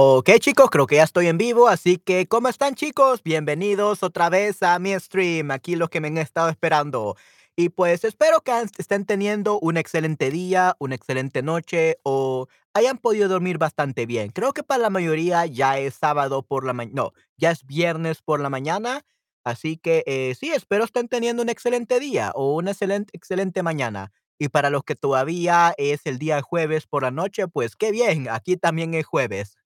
[0.00, 3.20] Ok, chicos, creo que ya estoy en vivo, así que ¿cómo están, chicos?
[3.24, 7.16] Bienvenidos otra vez a mi stream, aquí los que me han estado esperando.
[7.56, 13.26] Y pues espero que estén teniendo un excelente día, una excelente noche o hayan podido
[13.28, 14.30] dormir bastante bien.
[14.30, 18.22] Creo que para la mayoría ya es sábado por la mañana, no, ya es viernes
[18.22, 19.02] por la mañana,
[19.42, 24.12] así que eh, sí, espero estén teniendo un excelente día o una excelente, excelente mañana.
[24.38, 28.28] Y para los que todavía es el día jueves por la noche, pues qué bien,
[28.30, 29.57] aquí también es jueves.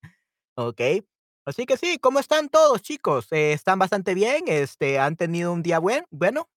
[0.57, 1.07] Okey.
[1.45, 3.27] Así que sí, ¿cómo están todos, chicos?
[3.33, 4.45] Eh, ¿están bastante bien?
[4.47, 6.49] Este, ¿han tenido un día buen bueno?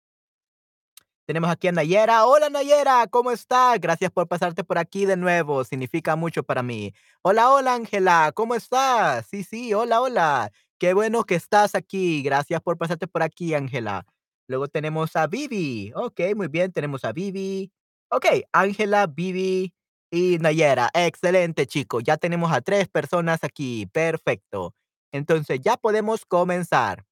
[1.28, 2.26] Tenemos aquí a Nayera.
[2.26, 3.80] Hola, Nayera, ¿cómo estás?
[3.80, 6.94] Gracias por pasarte por aquí de nuevo, significa mucho para mí.
[7.24, 9.26] Hola, hola, Ángela, ¿cómo estás?
[9.28, 10.52] Sí, sí, hola, hola.
[10.78, 12.22] Qué bueno que estás aquí.
[12.22, 14.06] Gracias por pasarte por aquí, Ángela.
[14.48, 15.92] Luego tenemos a Vivi.
[15.96, 17.72] Okey, muy bien, tenemos a Vivi.
[18.12, 19.74] Okey, Ángela, Vivi
[20.12, 20.90] y Nayera.
[20.94, 22.04] Excelente, chicos.
[22.04, 23.88] Ya tenemos a 3 personas aquí.
[23.88, 24.74] Perfecto.
[25.12, 27.06] Entonces, ya podemos comenzar.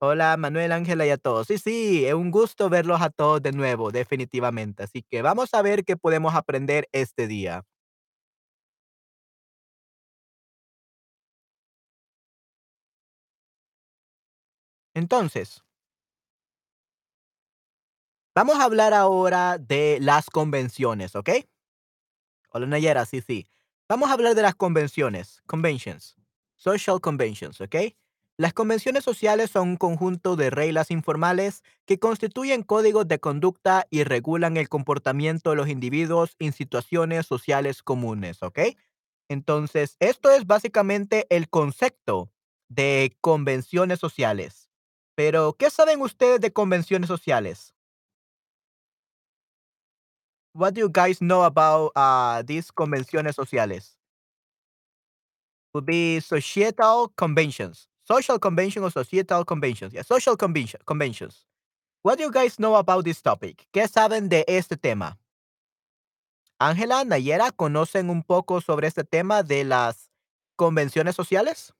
[0.00, 1.46] Hola, Manuel, Ángela y a todos.
[1.48, 4.84] Sí, sí, es un gusto verlos a todos de nuevo, definitivamente.
[4.84, 7.64] Así que vamos a ver qué podemos aprender este día.
[14.94, 15.64] Entonces,
[18.34, 21.30] vamos a hablar ahora de las convenciones, ¿ok?
[22.52, 23.46] Hola, Nayera, sí, sí.
[23.88, 26.16] Vamos a hablar de las convenciones, conventions,
[26.56, 27.76] social conventions, ¿ok?
[28.36, 34.02] Las convenciones sociales son un conjunto de reglas informales que constituyen códigos de conducta y
[34.04, 38.60] regulan el comportamiento de los individuos en situaciones sociales comunes, ¿ok?
[39.28, 42.32] Entonces, esto es básicamente el concepto
[42.68, 44.70] de convenciones sociales.
[45.14, 47.74] Pero, ¿qué saben ustedes de convenciones sociales?
[50.60, 53.96] What do you guys know about uh, these convenciones sociales?
[55.72, 57.88] Would be societal conventions.
[58.04, 59.94] Social convention or societal conventions.
[59.94, 61.46] Yeah, social convention, conventions.
[62.02, 63.66] What do you guys know about this topic?
[63.72, 65.16] ¿Qué saben de este tema?
[66.60, 70.10] Ángela, Nayera, ¿conocen un poco sobre este tema de las
[70.56, 71.72] convenciones sociales?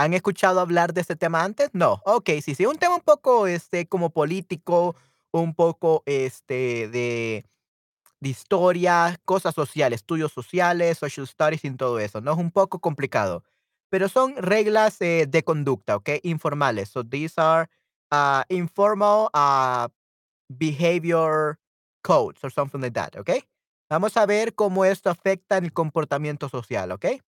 [0.00, 1.68] ¿Han escuchado hablar de este tema antes?
[1.74, 2.00] No.
[2.06, 4.96] Okey, sí, sí, un tema un poco, este, como político,
[5.30, 7.44] un poco, este, de
[8.22, 12.32] historia, cosas sociales, estudios sociales, social studies y todo eso, ¿no?
[12.32, 13.44] Es un poco complicado,
[13.90, 16.20] pero son reglas, eh, de conducta, ¿okey?
[16.24, 16.88] Informales.
[16.90, 17.68] So these are,
[18.10, 19.88] ah, informal, ah,
[20.48, 21.58] behavior
[22.02, 23.44] codes or something like that, ¿okey?
[23.90, 27.22] Vamos a ver cómo esto afecta en el comportamiento social, ¿okey?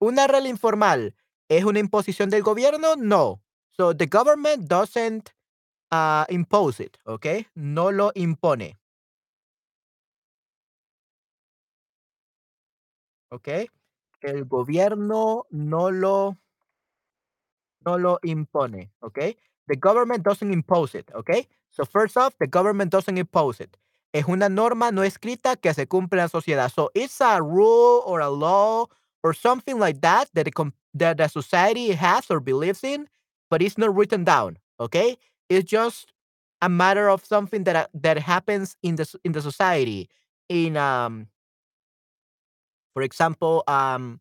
[0.00, 1.14] Una regla informal,
[1.48, 2.96] ¿es una imposición del gobierno?
[2.96, 3.42] No.
[3.70, 5.30] So, the government doesn't,
[5.90, 7.46] ah, impose it, ¿okey?
[7.54, 8.78] No lo impone,
[13.30, 13.68] ¿okey?
[14.20, 16.36] El gobierno no lo
[17.84, 19.36] no lo impone, ¿okey?
[19.66, 21.48] The government doesn't impose it, ¿okey?
[21.70, 23.76] So, first off, the government doesn't impose it.
[24.12, 26.70] Es una norma no escrita que se cumple en la sociedad.
[26.70, 28.88] So, it's a rule or a law
[29.22, 33.08] or something like that that the that society has or believes in,
[33.50, 35.16] but it's not written down, Okay,
[35.48, 36.12] It's just
[36.62, 40.08] a matter of something that, uh, that happens in the in the society.
[40.48, 41.28] In, um,
[42.94, 44.20] for example, um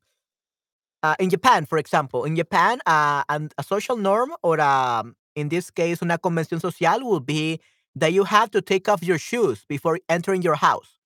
[1.04, 5.50] Uh, in Japan, for example, in Japan, uh, and a social norm or um, in
[5.50, 7.60] this case, una convención social will be
[7.96, 10.97] that you have to take off your shoes before entering your house.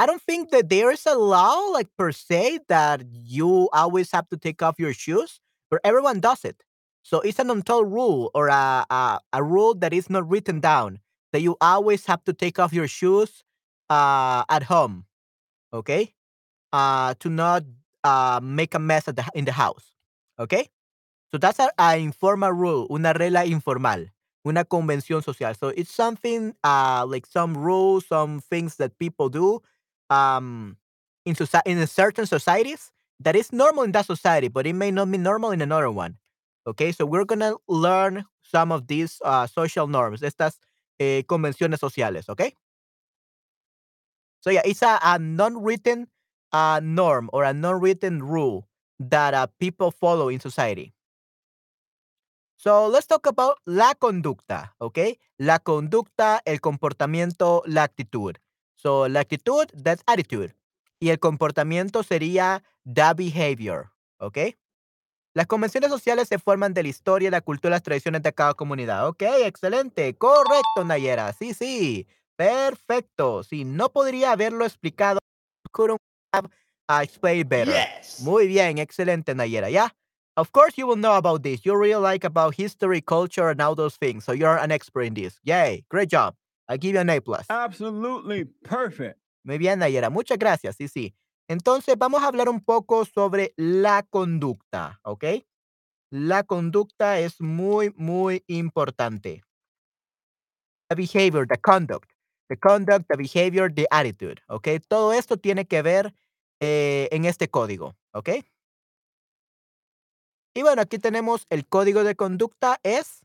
[0.00, 4.28] I don't think that there is a law like per se that you always have
[4.30, 6.64] to take off your shoes, but everyone does it.
[7.02, 11.00] So it's an untold rule or a, a, a rule that is not written down
[11.32, 13.44] that you always have to take off your shoes
[13.90, 15.04] uh, at home.
[15.72, 16.14] Okay
[16.72, 17.64] uh, to not
[18.04, 19.92] uh, make a mess the, in the house.
[20.38, 20.68] Okay?
[21.30, 24.08] So that's a, a informal rule, una regla informal,
[24.46, 25.54] una convención social.
[25.54, 29.60] So it's something uh, like some rules, some things that people do
[30.10, 30.76] um,
[31.24, 31.34] in,
[31.64, 35.50] in certain societies that is normal in that society, but it may not be normal
[35.52, 36.16] in another one.
[36.66, 40.58] Okay, so we're gonna learn some of these uh, social norms, estas
[40.98, 42.28] eh, convenciones sociales.
[42.28, 42.52] Okay.
[44.40, 46.08] So yeah, it's a, a non-written
[46.52, 48.68] uh, norm or a non-written rule
[48.98, 50.92] that uh, people follow in society.
[52.56, 55.18] So let's talk about la conducta, okay?
[55.38, 58.36] La conducta, el comportamiento, la actitud.
[58.80, 60.54] So la actitud, that's attitude.
[61.00, 64.56] Y el comportamiento sería the behavior, okay?
[65.34, 68.54] Las convenciones sociales se forman de la historia, la cultura y las tradiciones de cada
[68.54, 69.06] comunidad.
[69.06, 70.14] Ok, excelente.
[70.16, 71.32] Correcto, Nayera.
[71.32, 72.06] Sí, sí.
[72.36, 73.44] Perfecto.
[73.44, 75.20] Sí, no podría haberlo explicado.
[75.72, 76.00] Couldn't
[76.32, 76.48] have
[77.02, 77.72] explained better.
[77.72, 78.20] Yes.
[78.20, 79.70] Muy bien, excelente, Nayera.
[79.70, 79.90] Yeah.
[80.36, 81.64] Of course, you will know about this.
[81.64, 84.24] You really like about history, culture, and all those things.
[84.24, 85.38] So you're an expert in this.
[85.44, 85.84] Yay.
[85.90, 86.34] Great job.
[86.70, 87.46] I give you an A plus.
[87.50, 89.18] Absolutely perfect.
[89.44, 90.08] Muy bien, Nayera.
[90.10, 90.76] Muchas gracias.
[90.76, 91.14] Sí, sí.
[91.48, 95.24] Entonces, vamos a hablar un poco sobre la conducta, ¿ok?
[96.12, 99.42] La conducta es muy, muy importante.
[100.88, 102.10] The behavior, the conduct.
[102.48, 104.68] The conduct, the behavior, the attitude, ¿ok?
[104.88, 106.14] Todo esto tiene que ver
[106.60, 108.28] eh, en este código, ¿ok?
[110.54, 113.24] Y bueno, aquí tenemos el código de conducta es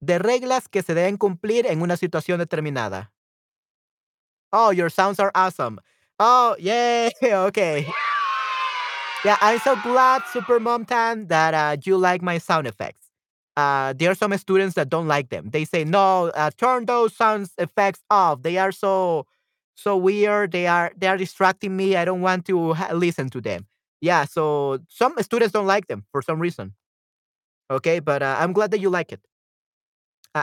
[0.00, 3.12] de reglas que se deben cumplir en una situación determinada.
[4.52, 5.80] Oh, your sounds are awesome.
[6.18, 7.10] Oh, yay.
[7.22, 7.86] Okay.
[9.24, 13.06] Yeah, I'm so glad, Super Mom Tan, that uh, you like my sound effects.
[13.56, 15.50] Uh, there are some students that don't like them.
[15.50, 18.42] They say, "No, uh, turn those sound effects off.
[18.42, 19.26] They are so,
[19.74, 20.52] so weird.
[20.52, 21.96] They are they are distracting me.
[21.96, 23.66] I don't want to listen to them."
[24.00, 26.74] Yeah, so some students don't like them for some reason.
[27.70, 29.20] Okay, but uh, I'm glad that you like it.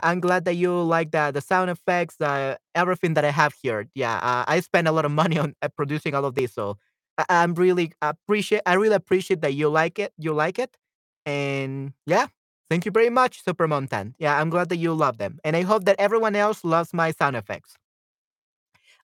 [0.04, 3.88] I'm glad that you like the the sound effects, uh, everything that I have here.
[3.96, 6.78] Yeah, uh, I spend a lot of money on uh, producing all of this, so
[7.18, 8.62] I- I'm really appreciate.
[8.66, 10.14] I really appreciate that you like it.
[10.18, 10.78] You like it,
[11.26, 12.28] and yeah,
[12.70, 14.16] thank you very much, Super Mom Tan.
[14.20, 17.12] Yeah, I'm glad that you love them, and I hope that everyone else loves my
[17.12, 17.76] sound effects.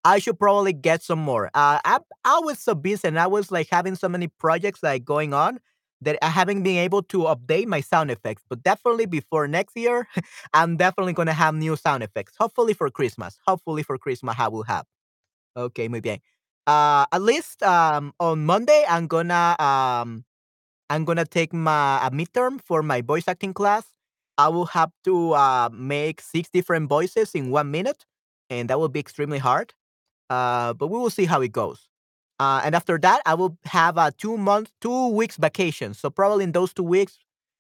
[0.04, 1.48] I should probably get some more.
[1.48, 5.06] Uh, I I was so busy and I was like having so many projects like
[5.06, 5.60] going on
[6.02, 8.44] that I haven't been able to update my sound effects.
[8.50, 10.08] But definitely before next year,
[10.54, 12.34] I'm definitely gonna have new sound effects.
[12.40, 13.38] Hopefully for Christmas.
[13.48, 14.86] Hopefully for Christmas I will have.
[15.58, 16.20] Okay, muy bien.
[16.68, 20.24] Uh, at least um on Monday I'm gonna um
[20.90, 23.86] I'm gonna take my a midterm for my voice acting class.
[24.38, 28.06] I will have to uh, make six different voices in one minute,
[28.50, 29.74] and that will be extremely hard.
[30.30, 31.90] Uh, but we will see how it goes.
[32.42, 35.94] Uh, and after that, I will have a two month, two weeks vacation.
[35.94, 37.20] So probably in those two weeks,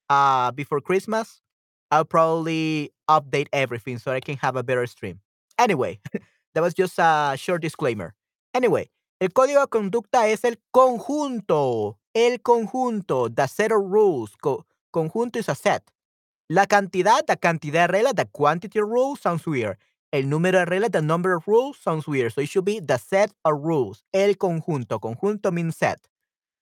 [0.10, 1.39] uh, before Christmas,
[1.92, 5.19] I'll probably update everything so I can have a better stream.
[5.60, 6.00] Anyway,
[6.56, 8.16] that was just a short disclaimer.
[8.56, 8.89] Anyway,
[9.22, 14.36] el código de conducta es el conjunto, el conjunto, the set of rules.
[14.42, 15.83] Co- conjunto is a set.
[16.50, 19.78] La cantidad, the cantidad de reglas, the quantity rules sounds weird.
[20.11, 22.33] El número de reglas, the number of rules sounds weird.
[22.33, 24.03] So it should be the set of rules.
[24.13, 24.99] El conjunto.
[24.99, 25.99] Conjunto means set.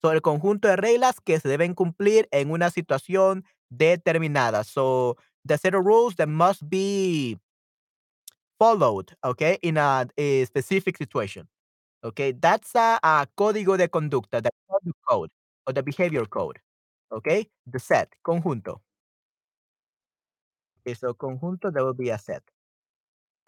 [0.03, 4.63] So el conjunto de reglas que se deben cumplir en una situación determinada.
[4.63, 7.37] So the set of rules that must be
[8.59, 11.47] followed, okay, in a, a specific situation.
[12.03, 14.51] Okay, that's a, código de conducta, the
[15.07, 15.31] code
[15.67, 16.59] or the behavior code.
[17.11, 18.79] Okay, the set, conjunto.
[20.81, 22.43] Okay, so conjunto, that will be a set.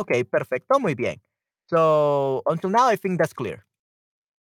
[0.01, 1.21] Okay, perfecto, muy bien.
[1.67, 3.65] So until now, I think that's clear.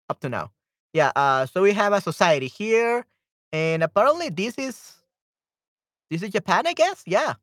[0.09, 0.51] Up to now.
[0.93, 3.05] Yeah, uh, so we have a society here,
[3.53, 4.95] and apparently this is
[6.09, 7.03] this is Japan, I guess.
[7.05, 7.33] Yeah.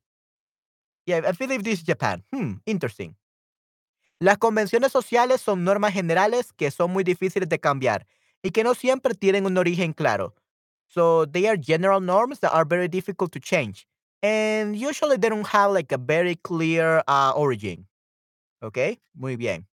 [1.06, 2.22] Yeah, I believe this is Japan.
[2.32, 3.14] Hmm, interesting.
[4.20, 8.06] Las convenciones sociales son normas generales que son muy difíciles de cambiar
[8.42, 10.34] y que no siempre tienen un origen claro.
[10.88, 13.86] So they are general norms that are very difficult to change.
[14.22, 17.86] And usually they don't have like a very clear uh, origin.
[18.64, 18.78] ¿Ok?
[19.12, 19.68] Muy bien.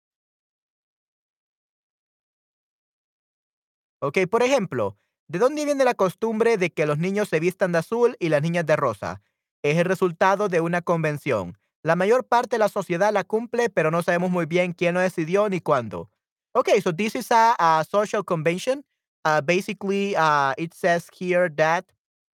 [3.99, 7.79] Ok, por ejemplo, ¿de dónde viene la costumbre de que los niños se vistan de
[7.79, 9.21] azul y las niñas de rosa?
[9.61, 11.57] Es el resultado de una convención.
[11.83, 15.01] La mayor parte de la sociedad la cumple, pero no sabemos muy bien quién lo
[15.01, 16.09] decidió ni cuándo.
[16.53, 18.85] Okay, so this is a, a social convention.
[19.25, 21.85] Uh, basically, uh, it says here that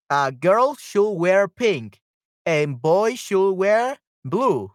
[0.09, 2.01] uh, girls should wear pink
[2.45, 4.71] and boys should wear blue.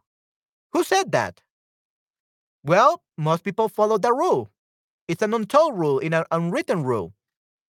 [0.73, 1.44] Who said that?
[2.65, 4.51] Well, most people follow the rule.
[5.09, 7.15] It's an untold rule, in an unwritten rule.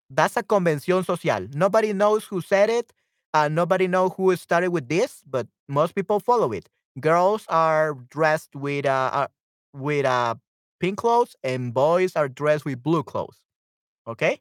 [0.09, 1.47] That's a convención social.
[1.53, 2.93] Nobody knows who said it.
[3.33, 6.69] and nobody knows who started with this, but most people follow it.
[6.99, 9.27] Girls are dressed with uh, uh
[9.73, 10.35] with uh
[10.79, 13.37] pink clothes, and boys are dressed with blue clothes.
[14.07, 14.39] Okay,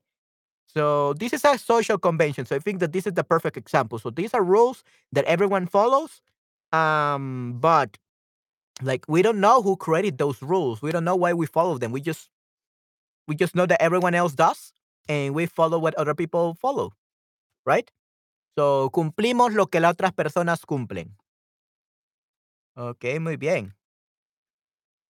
[0.66, 2.46] so this is a social convention.
[2.46, 3.98] So I think that this is the perfect example.
[3.98, 6.20] So these are rules that everyone follows,
[6.72, 7.98] um, but
[8.82, 10.82] like we don't know who created those rules.
[10.82, 11.92] We don't know why we follow them.
[11.92, 12.28] We just
[13.28, 14.72] we just know that everyone else does,
[15.08, 16.92] and we follow what other people follow,
[17.66, 17.90] right?
[18.58, 21.10] So cumplimos lo que las otras personas cumplen.
[22.76, 23.74] Okay, muy bien.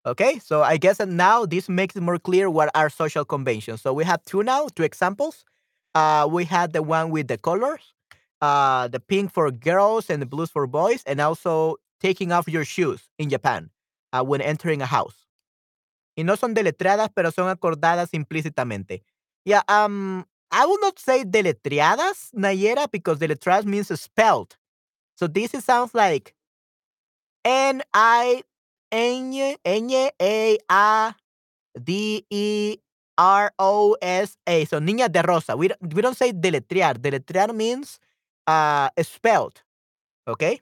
[0.07, 3.81] Okay, so I guess that now this makes more clear what are social conventions.
[3.81, 5.45] So we have two now, two examples.
[5.95, 7.95] Uh, we had the one with the colors,
[8.43, 12.67] uh, the pink for girls and the blues for boys, and also taking off your
[12.67, 13.71] shoes in Japan
[14.13, 15.27] uh, when entering a house.
[16.19, 19.03] Y no son deletreadas, pero son acordadas implícitamente.
[19.47, 24.57] Yeah, um, I will not say deletreadas, Nayera, because deletreadas means spelled.
[25.17, 26.35] So this is, sounds like
[27.43, 28.43] N I
[28.93, 31.15] N N A A
[31.83, 32.77] D E
[33.17, 34.67] R O S A.
[34.67, 35.57] So niña de rosa.
[35.57, 36.99] We don't, we don't say deletrear.
[36.99, 37.99] Deletrear means
[38.47, 39.63] uh, spelled.
[40.27, 40.61] ¿Ok?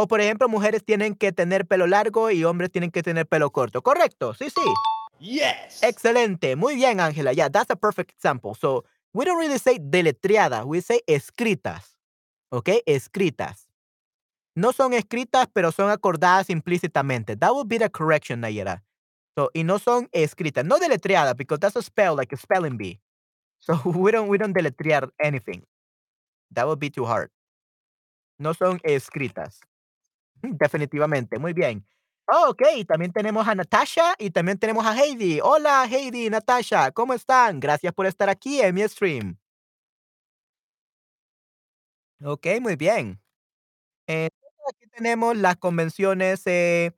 [0.00, 3.50] O por ejemplo, mujeres tienen que tener pelo largo y hombres tienen que tener pelo
[3.50, 3.82] corto.
[3.82, 4.32] Correcto.
[4.32, 4.62] Sí, sí.
[5.18, 5.82] Yes.
[5.82, 6.54] Excelente.
[6.54, 7.32] Muy bien, Ángela.
[7.32, 8.54] Yeah, that's a perfect example.
[8.54, 10.64] So we don't really say deletreadas.
[10.64, 11.98] We say escritas.
[12.50, 12.68] ¿Ok?
[12.86, 13.68] Escritas.
[14.54, 17.36] No son escritas, pero son acordadas implícitamente.
[17.36, 18.84] That would be the correction, Nayera.
[19.36, 23.00] So, y no son escritas, no deletreadas, because that's a spell, like a spelling bee.
[23.58, 25.64] So we don't, we don't deletrear anything.
[26.52, 27.30] That would be too hard.
[28.38, 29.58] No son escritas.
[30.58, 31.84] Definitivamente, muy bien.
[32.30, 35.40] Oh, ok, también tenemos a Natasha y también tenemos a Heidi.
[35.42, 37.58] Hola, Heidi, Natasha, ¿cómo están?
[37.58, 39.38] Gracias por estar aquí en mi stream.
[42.24, 43.20] Ok, muy bien.
[44.08, 44.30] Eh,
[44.68, 46.92] aquí tenemos las convenciones eh,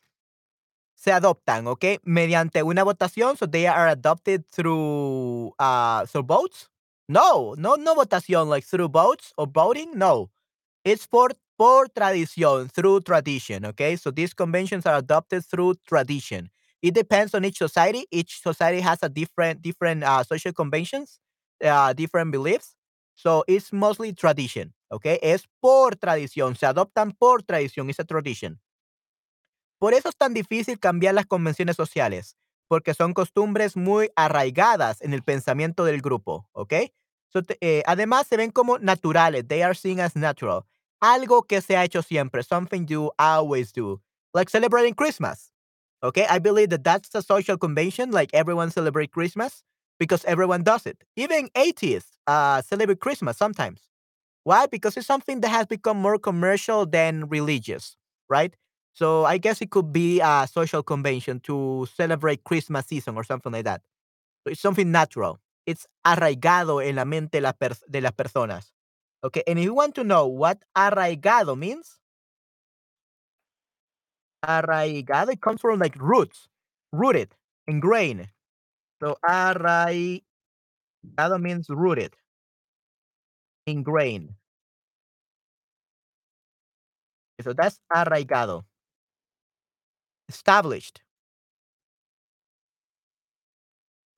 [0.95, 1.85] se adoptan, ¿ok?
[2.05, 6.69] Mediante una votación, so they are adopted through uh through votes.
[7.09, 9.93] No, no, no votación, like through votes or voting.
[9.95, 10.31] No,
[10.85, 11.31] it's for
[11.61, 13.67] por tradición, through tradition.
[13.67, 16.51] Okay, so these conventions are adopted through tradition.
[16.83, 18.07] It depends on each society.
[18.11, 21.21] Each society has a different different uh, social conventions,
[21.63, 22.77] uh, different beliefs.
[23.15, 24.73] So it's mostly tradition.
[24.91, 26.57] Okay, es por tradición.
[26.57, 27.91] Se adoptan por tradición.
[27.91, 28.59] It's a tradition.
[29.79, 32.37] Por eso es tan difícil cambiar las convenciones sociales,
[32.69, 36.75] porque son costumbres muy arraigadas en el pensamiento del grupo, ¿ok?
[37.33, 39.47] So, eh, además, se ven como naturales.
[39.47, 40.65] They are seen as natural.
[41.03, 42.43] Algo que se ha hecho siempre.
[42.43, 44.01] Something you always do.
[44.35, 45.51] Like celebrating Christmas.
[46.03, 48.11] Okay, I believe that that's a social convention.
[48.11, 49.63] Like everyone celebrate Christmas
[49.99, 51.05] because everyone does it.
[51.17, 53.81] Even atheists uh, celebrate Christmas sometimes.
[54.45, 54.67] Why?
[54.67, 57.97] Because it's something that has become more commercial than religious,
[58.29, 58.55] right?
[58.95, 63.53] So I guess it could be a social convention to celebrate Christmas season or something
[63.53, 63.83] like that.
[64.45, 65.41] So it's something natural.
[65.67, 67.55] It's arraigado en la mente de,
[67.91, 68.73] de las personas.
[69.25, 71.99] Okay, and if you want to know what arraigado means,
[74.45, 76.49] arraigado, it comes from like roots,
[76.93, 77.35] rooted,
[77.67, 78.29] ingrained.
[79.03, 80.23] So arraigado
[81.41, 82.17] means rooted,
[83.67, 84.35] ingrained.
[87.43, 88.65] So that's arraigado
[90.31, 91.03] established.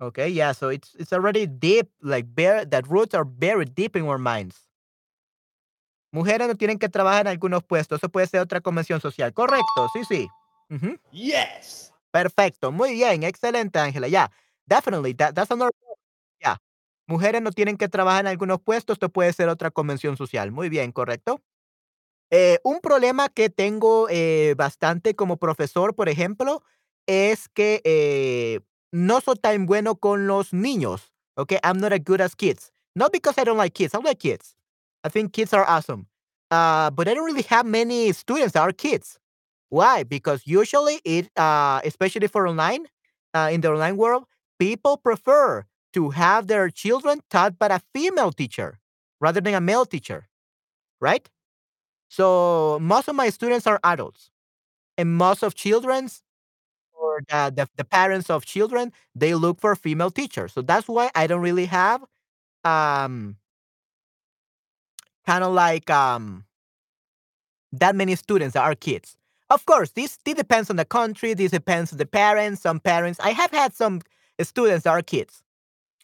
[0.00, 4.04] Okay, yeah, so it's it's already deep, like bare that roots are buried deep in
[4.06, 4.66] our minds.
[6.12, 7.98] Mujeres no tienen que trabajar en algunos puestos.
[7.98, 9.32] Eso puede ser otra convención social.
[9.32, 10.28] Correcto, sí, sí.
[10.70, 11.00] Uh -huh.
[11.10, 11.92] Yes.
[12.10, 14.06] Perfecto, muy bien, excelente, Ángela.
[14.08, 14.30] Yeah,
[14.66, 15.14] definitely.
[15.14, 15.72] That, that's another.
[16.40, 16.58] Yeah.
[17.06, 18.96] Mujeres no tienen que trabajar en algunos puestos.
[18.96, 20.52] Esto puede ser otra convención social.
[20.52, 21.40] Muy bien, correcto.
[22.30, 26.62] Eh, un problema que tengo eh, bastante como profesor, por ejemplo,
[27.06, 28.60] es que eh,
[28.92, 31.12] no soy tan bueno con los niños.
[31.36, 32.72] Okay, I'm not as good as kids.
[32.94, 33.94] Not because I don't like kids.
[33.94, 34.54] I like kids.
[35.04, 36.06] I think kids are awesome.
[36.50, 39.18] Uh, but I don't really have many students that are kids.
[39.70, 40.02] Why?
[40.04, 42.86] Because usually it, uh, especially for online,
[43.34, 44.24] uh, in the online world,
[44.58, 48.78] people prefer to have their children taught by a female teacher
[49.20, 50.28] rather than a male teacher,
[51.00, 51.28] right?
[52.08, 54.30] So most of my students are adults,
[54.98, 56.22] and most of children's
[56.92, 60.52] or the, the, the parents of children they look for female teachers.
[60.52, 62.04] So that's why I don't really have
[62.64, 63.36] um
[65.26, 66.44] kind of like um
[67.72, 69.16] that many students that are kids.
[69.50, 71.34] Of course, this this depends on the country.
[71.34, 72.62] This depends on the parents.
[72.62, 73.20] Some parents.
[73.20, 74.00] I have had some
[74.40, 75.42] students that are kids.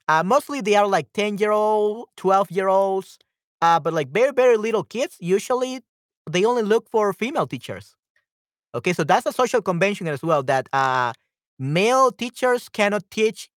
[0.08, 3.18] Uh, mostly they are like ten year old, twelve year olds.
[3.62, 5.16] Uh, but like very very little kids.
[5.20, 5.82] Usually
[6.30, 7.96] they only look for female teachers.
[8.75, 11.12] Okay, so that's a social convention as well that uh,
[11.58, 13.50] male teachers cannot teach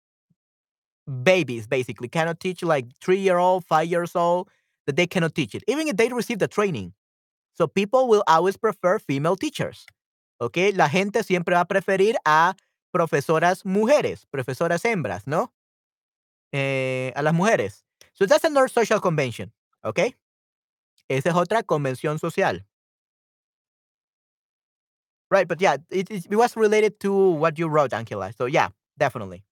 [1.22, 4.48] babies, basically, cannot teach like three year old, five years old,
[4.88, 6.95] that they cannot teach it, even if they receive the training.
[7.52, 9.85] So people will always prefer female teachers.
[10.40, 12.54] Okay, la gente siempre va a preferir a
[12.90, 15.52] profesoras mujeres, profesoras hembras, ¿no?
[16.52, 17.85] Eh, a las mujeres.
[18.14, 19.52] So that's another social convention.
[19.85, 20.14] Okay.
[21.09, 22.64] Esa es otra convención social.
[25.30, 28.33] Right, but yeah, it, it, was related to what you wrote, Angela.
[28.33, 29.45] So yeah, definitely.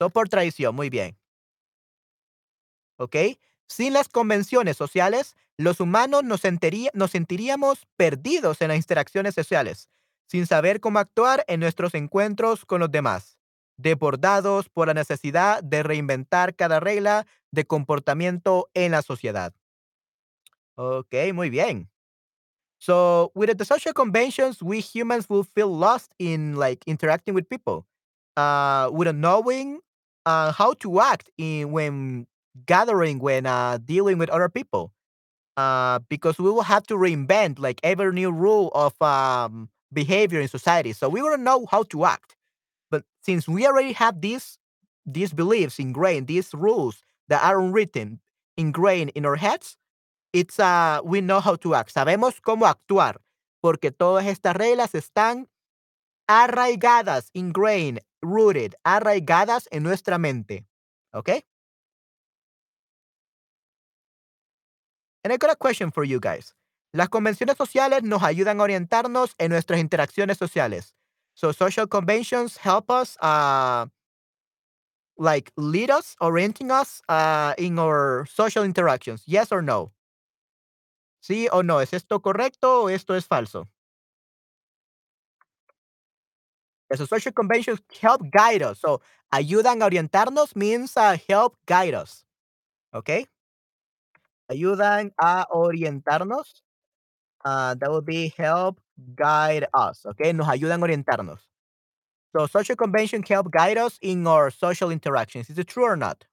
[0.00, 1.16] So por tradición, muy bien.
[2.98, 3.38] ¿Ok?
[3.68, 9.88] Sin las convenciones sociales, los humanos nos, sentiría- nos sentiríamos perdidos en las interacciones sociales,
[10.26, 13.38] sin saber cómo actuar en nuestros encuentros con los demás,
[13.76, 19.52] desbordados por la necesidad de reinventar cada regla de comportamiento en la sociedad.
[20.76, 21.90] Ok, muy bien.
[22.80, 27.86] So, with the social conventions, we humans will feel lost in like interacting with people,
[28.36, 29.80] uh, without knowing
[30.24, 32.28] uh, how to act in when
[32.66, 34.92] gathering, when uh, dealing with other people.
[35.56, 40.46] Uh, because we will have to reinvent like every new rule of um, behavior in
[40.46, 40.92] society.
[40.92, 42.36] So we wouldn't know how to act.
[42.92, 44.58] But since we already have these
[45.04, 48.20] these beliefs ingrained, these rules that are unwritten,
[48.56, 49.76] ingrained in our heads,
[50.32, 51.92] it's uh, we know how to act.
[51.92, 53.16] Sabemos cómo actuar,
[53.60, 55.48] porque todas estas reglas están
[56.28, 60.66] arraigadas, ingrained, rooted, arraigadas en nuestra mente.
[61.14, 61.42] Okay?
[65.28, 66.54] And I got a question for you guys.
[66.94, 70.94] Las convenciones sociales nos ayudan a orientarnos en nuestras interacciones sociales.
[71.34, 73.84] So social conventions help us uh
[75.18, 79.22] like lead us, orienting us uh in our social interactions.
[79.26, 79.92] Yes or no?
[81.20, 81.82] ¿Sí o no?
[81.82, 83.68] ¿Es esto correcto o esto es falso?
[86.94, 88.78] So social conventions help guide us.
[88.78, 92.24] So ayudan a orientarnos means uh, help guide us.
[92.94, 93.26] Okay?
[94.50, 96.62] Ayudan a orientarnos.
[97.44, 98.80] Uh, that would be help
[99.16, 100.06] guide us.
[100.06, 100.32] Okay?
[100.32, 101.40] Nos ayudan a orientarnos.
[102.36, 105.50] So social convention help guide us in our social interactions.
[105.50, 106.24] Is it true or not?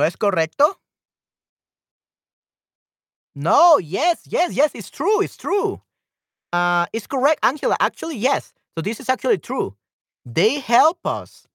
[0.00, 0.80] ¿No es correcto?
[3.34, 5.82] No, yes, yes, yes, it's true, it's true.
[6.54, 7.76] Uh, it's correct, Angela.
[7.80, 8.54] Actually, yes.
[8.74, 9.76] So this is actually true.
[10.24, 11.46] They help us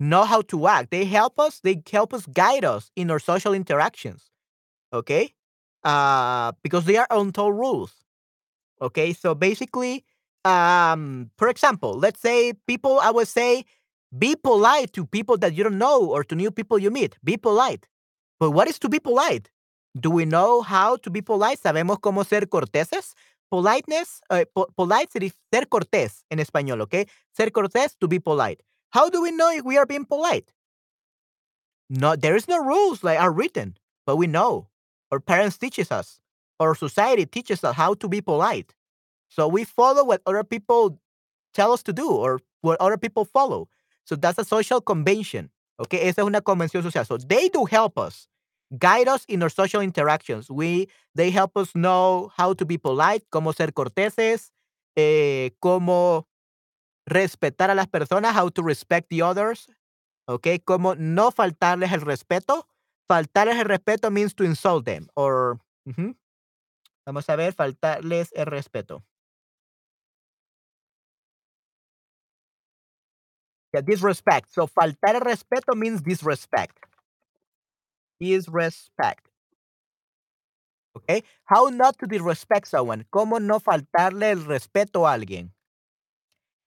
[0.00, 0.90] know how to act.
[0.90, 1.60] They help us.
[1.60, 4.32] They help us guide us in our social interactions.
[4.92, 5.34] Okay,
[5.84, 7.92] uh, because they are untold rules.
[8.82, 10.04] Okay, so basically,
[10.44, 13.00] um, for example, let's say people.
[13.00, 13.64] I would say,
[14.18, 17.16] be polite to people that you don't know or to new people you meet.
[17.24, 17.86] Be polite.
[18.38, 19.50] But what is to be polite?
[19.98, 21.60] Do we know how to be polite?
[21.60, 23.14] ¿Sabemos cómo ser corteses?
[23.50, 27.08] Politeness, uh, po- polite ser cortés en español, ¿ok?
[27.36, 28.62] Ser cortés, to be polite.
[28.90, 30.52] How do we know if we are being polite?
[31.90, 34.68] No, there is no rules like are written, but we know.
[35.12, 36.20] Our parents teaches us.
[36.58, 38.74] Our society teaches us how to be polite.
[39.28, 40.98] So we follow what other people
[41.52, 43.68] tell us to do or what other people follow.
[44.04, 45.50] So that's a social convention.
[45.78, 47.04] Okay, esa es una convención social.
[47.04, 48.28] So they do help us,
[48.78, 50.50] guide us in our social interactions.
[50.50, 54.52] We they help us know how to be polite, cómo ser corteses,
[54.96, 56.26] eh, cómo
[57.06, 59.68] respetar a las personas, how to respect the others.
[60.28, 62.66] Okay, cómo no faltarles el respeto.
[63.08, 65.58] Faltarles el respeto means to insult them or.
[67.06, 69.04] Vamos a ver, faltarles el respeto.
[73.74, 74.50] Yeah, disrespect.
[74.52, 76.78] So faltar respeto means disrespect.
[78.20, 79.26] Disrespect.
[80.96, 81.24] Okay.
[81.44, 83.04] How not to disrespect someone.
[83.10, 85.52] Cómo no faltarle el respeto a alguien.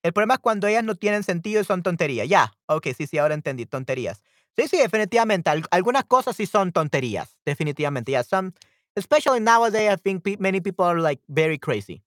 [0.04, 2.28] El problema es cuando ellas no tienen sentido y son tonterías.
[2.28, 2.52] Ya.
[2.68, 3.66] Ok, sí, sí, ahora entendí.
[3.66, 4.22] Tonterías.
[4.58, 5.50] Sí, sí, definitivamente.
[5.50, 7.38] al- algunas cosas sí son tonterías.
[7.46, 8.12] Definitivamente.
[8.12, 8.52] Yeah, some,
[8.96, 12.04] especially nowadays, I think pe- many people are like very crazy.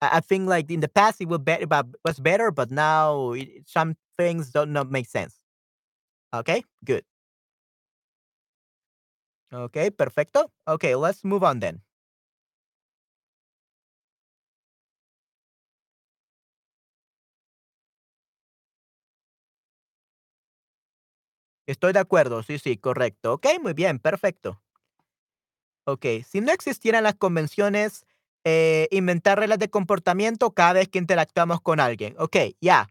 [0.00, 3.32] I, I think like in the past it was, be- but- was better, but now
[3.32, 5.36] it, some things don't not make sense.
[6.34, 7.04] Okay, good.
[9.52, 10.50] Okay, perfecto.
[10.66, 11.82] Okay, let's move on then.
[21.66, 23.34] Estoy de acuerdo, sí, sí, correcto.
[23.34, 24.60] Ok, muy bien, perfecto.
[25.84, 28.04] Ok, si no existieran las convenciones,
[28.44, 32.14] eh, inventar reglas de comportamiento cada vez que interactuamos con alguien.
[32.18, 32.88] Ok, yeah.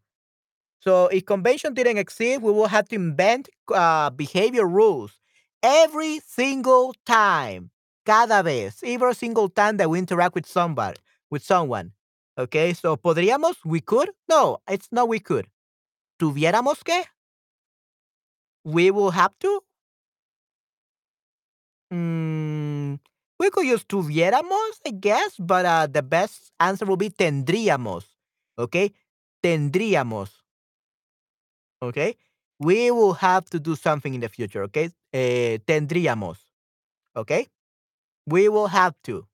[0.86, 5.18] So if convention didn't exist, we would have to invent uh, behavior rules
[5.64, 7.72] every single time.
[8.06, 11.00] Cada vez, every single time that we interact with somebody,
[11.32, 11.94] with someone.
[12.38, 14.10] Okay, so podríamos, we could?
[14.30, 15.48] No, it's not we could.
[16.22, 17.04] ¿Tuviéramos que?
[18.64, 19.62] We will have to?
[21.92, 23.00] Mm,
[23.40, 28.04] we could use tuviéramos, I guess, but uh, the best answer will be tendríamos.
[28.60, 28.92] Okay?
[29.44, 30.45] Tendríamos.
[31.86, 32.18] Okay?
[32.60, 34.90] We will have to do something in the future, okay?
[35.12, 36.38] Eh, tendríamos,
[37.16, 37.48] okay?
[38.26, 39.28] We will have to,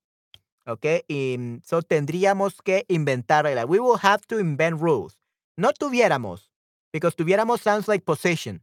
[0.66, 1.02] okay?
[1.08, 3.68] In, so tendríamos que inventar reglas.
[3.68, 5.16] We will have to invent rules.
[5.56, 6.48] No tuviéramos,
[6.92, 8.60] because tuviéramos sounds like possession,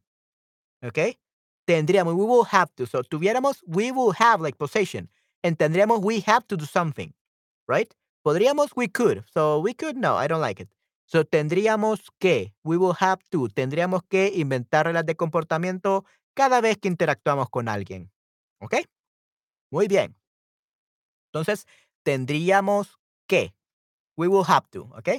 [0.83, 1.17] okay?
[1.65, 2.85] Tendríamos, we will have to.
[2.85, 5.07] So tuviéramos, we will have like possession.
[5.41, 7.13] And tendríamos, we have to do something,
[7.67, 7.95] right?
[8.25, 9.23] Podríamos, we could.
[9.33, 10.67] So we could, no, I don't like it.
[11.11, 16.77] So tendríamos que, we will have to, tendríamos que inventar reglas de comportamiento cada vez
[16.77, 18.11] que interactuamos con alguien.
[18.59, 18.75] ¿Ok?
[19.71, 20.15] Muy bien.
[21.33, 21.65] Entonces,
[22.03, 23.53] tendríamos que.
[24.17, 25.09] We will have to, ¿ok?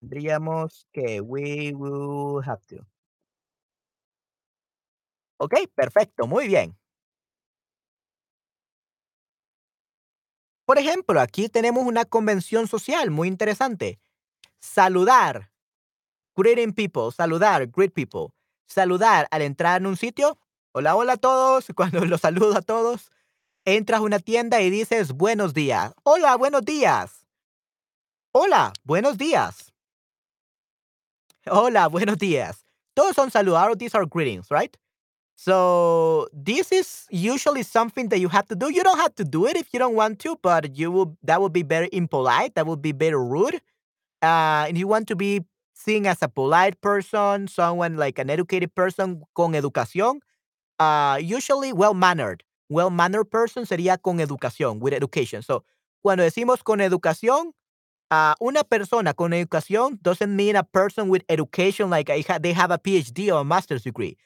[0.00, 2.86] Tendríamos que, we will have to.
[5.40, 6.77] Ok, perfecto, muy bien.
[10.68, 13.98] Por ejemplo, aquí tenemos una convención social muy interesante.
[14.60, 15.50] Saludar.
[16.36, 18.34] Greeting people, saludar, greet people.
[18.66, 20.38] Saludar al entrar en un sitio.
[20.72, 21.68] Hola, hola a todos.
[21.74, 23.10] Cuando los saludo a todos,
[23.64, 25.94] entras a una tienda y dices buenos días.
[26.02, 27.26] Hola, buenos días.
[28.32, 29.72] Hola, buenos días.
[31.46, 32.66] Hola, buenos días.
[32.92, 33.78] Todos son saludados.
[33.78, 34.76] These are greetings, right?
[35.40, 38.72] So this is usually something that you have to do.
[38.72, 41.16] You don't have to do it if you don't want to, but you will.
[41.22, 42.56] That would be very impolite.
[42.56, 43.54] That would be very rude.
[44.20, 48.74] Uh, and you want to be seen as a polite person, someone like an educated
[48.74, 50.18] person con educación.
[50.80, 52.42] Uh, usually well mannered.
[52.68, 55.42] Well mannered person sería con educación, with education.
[55.42, 55.64] So
[56.02, 57.52] cuando decimos con educación,
[58.10, 62.08] uh, una persona con educación doesn't mean a person with education like
[62.42, 64.16] they have a PhD or a master's degree.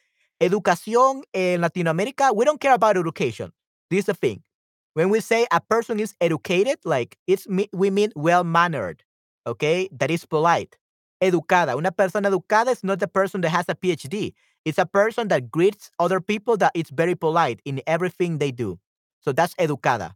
[0.42, 3.52] Educación en Latinoamérica, we don't care about education.
[3.90, 4.42] This is the thing.
[4.94, 9.04] When we say a person is educated, like it's we mean well mannered,
[9.46, 9.88] okay?
[9.92, 10.76] That is polite.
[11.22, 11.76] Educada.
[11.76, 14.32] Una persona educada is not the person that has a PhD.
[14.64, 18.80] It's a person that greets other people that is very polite in everything they do.
[19.20, 20.14] So that's educada.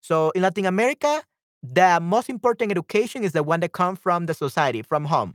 [0.00, 1.22] So in Latin America,
[1.62, 5.34] the most important education is the one that comes from the society, from home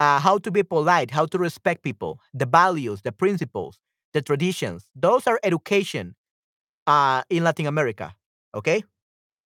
[0.00, 3.78] uh, how to be polite, how to respect people, the values, the principles,
[4.12, 4.86] the traditions.
[4.94, 6.14] Those are education
[6.86, 8.14] uh, in Latin America.
[8.54, 8.84] Okay?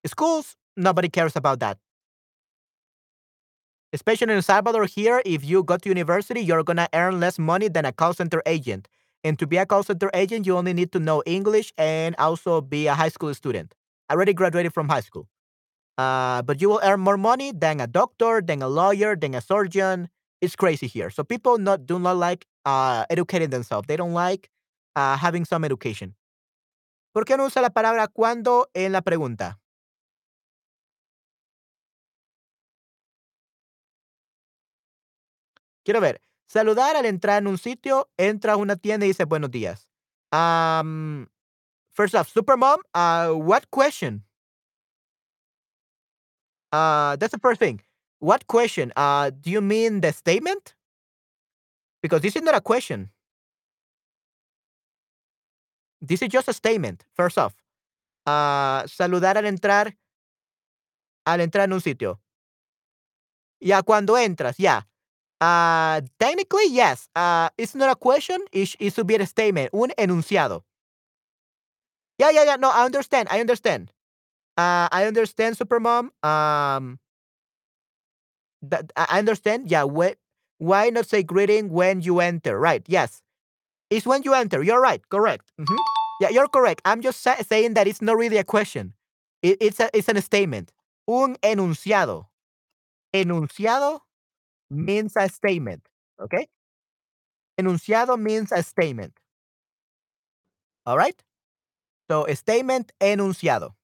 [0.06, 1.78] Schools, nobody cares about that.
[3.92, 7.68] Especially in Salvador, here, if you go to university, you're going to earn less money
[7.68, 8.88] than a call center agent.
[9.24, 12.60] And to be a call center agent, you only need to know English and also
[12.60, 13.74] be a high school student.
[14.08, 15.28] I already graduated from high school.
[15.98, 19.40] Uh, but you will earn more money than a doctor, than a lawyer, than a
[19.40, 20.08] surgeon,
[20.40, 21.10] it's crazy here.
[21.10, 23.86] So people not do not like uh, educating themselves.
[23.86, 24.50] They don't like
[24.96, 26.14] uh, having some education.
[27.12, 29.58] ¿Por qué no usa la palabra cuando en la pregunta?
[35.84, 36.20] Quiero ver.
[36.46, 39.88] Saludar al entrar en un sitio, entra a una tienda y dice buenos días.
[40.32, 41.28] Um,
[41.90, 44.24] first off, Supermom, uh, what question?
[46.72, 47.80] Uh, that's the first thing.
[48.20, 48.92] What question?
[48.96, 50.74] Uh, do you mean the statement?
[52.02, 53.10] Because this is not a question.
[56.00, 57.54] This is just a statement, first off.
[58.26, 59.96] Uh, saludar al entrar,
[61.26, 62.20] al entrar en un sitio.
[63.60, 64.82] Ya cuando entras, ya.
[65.40, 67.08] Uh, technically, yes.
[67.16, 68.38] Uh, it's not a question.
[68.52, 70.62] It, it should be a statement, un enunciado.
[72.18, 72.56] Yeah, yeah, yeah.
[72.56, 73.28] No, I understand.
[73.30, 73.92] I understand.
[74.56, 76.10] Uh, I understand, Supermom.
[76.22, 76.98] Um,
[78.62, 79.70] that I understand.
[79.70, 79.84] Yeah.
[79.86, 80.16] Wh-
[80.58, 82.58] why not say greeting when you enter?
[82.58, 82.82] Right.
[82.86, 83.22] Yes.
[83.90, 84.62] It's when you enter.
[84.62, 85.02] You're right.
[85.08, 85.52] Correct.
[85.60, 85.76] Mm-hmm.
[86.20, 86.82] Yeah, you're correct.
[86.84, 88.94] I'm just sa- saying that it's not really a question.
[89.42, 90.72] It, it's a it's a statement.
[91.08, 92.26] Un enunciado.
[93.14, 94.00] Enunciado
[94.70, 95.88] means a statement.
[96.20, 96.48] Okay.
[97.58, 99.18] Enunciado means a statement.
[100.86, 101.22] All right.
[102.10, 103.74] So a statement enunciado.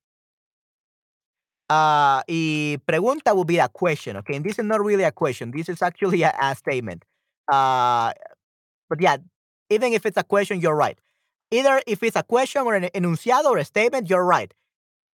[1.68, 4.36] Uh, y pregunta will be a question, okay?
[4.36, 5.50] And this is not really a question.
[5.50, 7.04] This is actually a, a statement.
[7.50, 8.12] Uh,
[8.88, 9.16] but yeah,
[9.70, 10.98] even if it's a question, you're right.
[11.50, 14.54] Either if it's a question or an enunciado or a statement, you're right.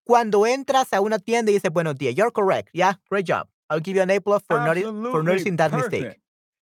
[0.07, 2.69] Cuando entras a una tienda y dices buenos días, you're correct.
[2.75, 3.49] Yeah, great job.
[3.71, 6.21] I'll give you an A plus for, noti- for noticing that mistake.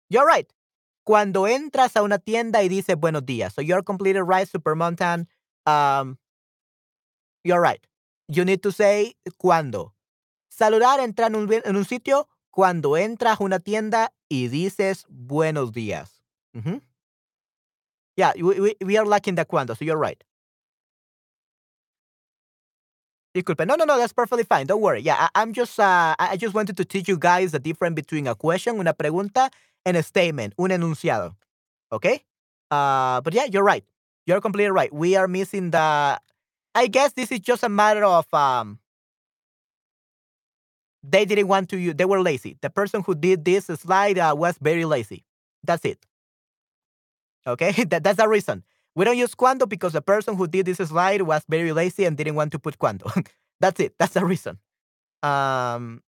[0.10, 0.52] You're right.
[1.06, 3.54] Cuando entras a una tienda y dices buenos días.
[3.56, 5.28] So you're completely right, Super Mom Tan.
[5.65, 6.17] Um,
[7.43, 7.80] you're right.
[8.30, 9.94] You need to say cuando.
[10.50, 15.72] Saludar, entrar en un, en un sitio cuando entras a una tienda y dices buenos
[15.72, 16.22] días.
[16.56, 16.82] Mhm.
[18.15, 20.22] Yeah, we, we, we are lacking the cuando, so you're right.
[23.34, 23.65] Disculpe.
[23.65, 24.68] No, no, no, that's perfectly fine.
[24.68, 25.02] Don't worry.
[25.02, 28.28] Yeah, I, am just, uh, I just wanted to teach you guys the difference between
[28.28, 29.50] a question, una pregunta,
[29.86, 31.36] and a statement, un enunciado.
[31.92, 32.24] Okay?
[32.70, 33.86] Uh, but yeah, you're right.
[34.26, 34.94] You're completely right.
[34.94, 36.20] We are missing the.
[36.75, 38.79] I guess this is just a matter of um.
[41.01, 41.95] They didn't want to use.
[41.95, 42.58] They were lazy.
[42.62, 45.23] The person who did this slide uh, was very lazy.
[45.63, 46.05] That's it.
[47.47, 48.63] Okay, that, that's the reason.
[48.95, 52.17] We don't use cuando because the person who did this slide was very lazy and
[52.17, 53.10] didn't want to put cuando.
[53.62, 53.93] that's it.
[53.97, 54.58] That's the reason.
[55.23, 56.01] Um,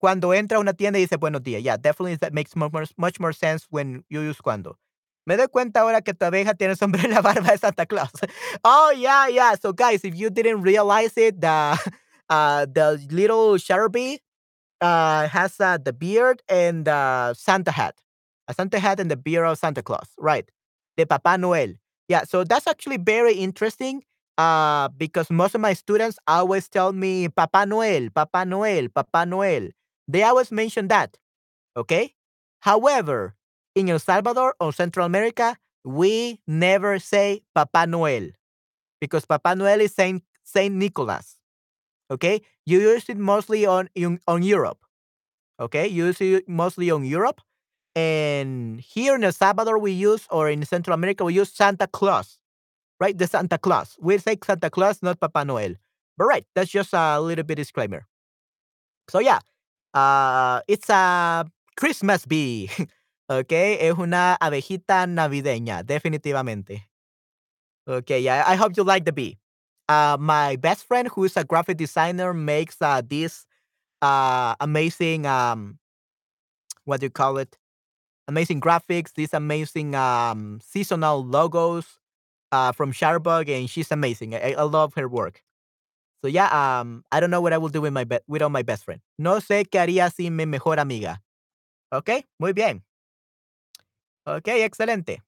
[0.00, 1.62] cuando entra a una tienda y dice buenos días.
[1.62, 4.78] Yeah, definitely that makes much more, much more sense when you use cuando.
[5.26, 8.10] Me doy cuenta ahora que tu abeja tiene sombrero en la barba de Santa Claus.
[8.64, 9.56] oh, yeah, yeah.
[9.60, 11.76] So, guys, if you didn't realize it, the,
[12.30, 14.20] uh, the little Sharpie
[14.80, 17.96] uh, has uh, the beard and the Santa hat.
[18.48, 20.08] A Santa hat and the beard of Santa Claus.
[20.16, 20.48] Right.
[20.96, 21.74] The Papa Noel.
[22.08, 24.04] Yeah, so that's actually very interesting
[24.38, 29.70] uh, because most of my students always tell me Papa Noel, Papa Noel, Papa Noel.
[30.06, 31.16] They always mention that.
[31.76, 32.14] Okay.
[32.60, 33.34] However,
[33.76, 38.30] in El Salvador or Central America, we never say Papa Noel
[39.00, 41.36] because Papa Noel is Saint Saint Nicholas.
[42.10, 44.78] Okay, you use it mostly on in, on Europe.
[45.60, 47.40] Okay, you use it mostly on Europe,
[47.96, 52.38] and here in El Salvador we use, or in Central America we use Santa Claus,
[53.00, 53.16] right?
[53.16, 53.96] The Santa Claus.
[54.00, 55.74] We say Santa Claus, not Papa Noel.
[56.18, 58.06] But right, that's just a little bit disclaimer.
[59.08, 59.40] So yeah,
[59.94, 62.70] uh, it's a Christmas bee.
[63.28, 66.88] Okay, es una abejita navideña, definitivamente.
[67.88, 69.38] Okay, yeah, I hope you like the bee.
[69.88, 73.46] Uh, my best friend, who is a graphic designer, makes uh, this
[74.02, 75.78] uh, amazing, um,
[76.84, 77.56] what do you call it?
[78.28, 81.86] Amazing graphics, these amazing um, seasonal logos
[82.52, 84.34] uh, from Shutterbug, and she's amazing.
[84.34, 85.42] I, I love her work.
[86.22, 86.48] So yeah,
[86.80, 89.00] um, I don't know what I will do with my be- without my best friend.
[89.18, 91.20] No sé qué haría sin mi mejor amiga.
[91.92, 92.82] Okay, muy bien.
[94.26, 95.22] Okay, excelente.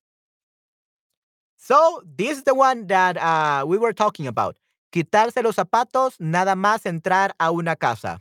[1.57, 4.57] So, this is the one that uh, we were talking about.
[4.93, 8.21] Quitarse los zapatos, nada más entrar a una casa.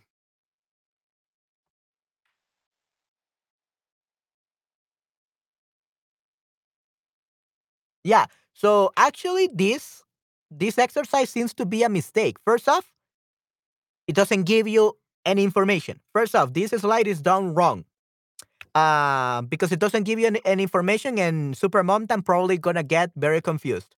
[8.03, 8.25] Yeah.
[8.53, 10.03] So actually, this
[10.49, 12.37] this exercise seems to be a mistake.
[12.45, 12.89] First off,
[14.07, 15.99] it doesn't give you any information.
[16.13, 17.85] First off, this slide is done wrong
[18.77, 22.83] uh, because it doesn't give you any, any information, and Super Mom I'm probably gonna
[22.83, 23.95] get very confused.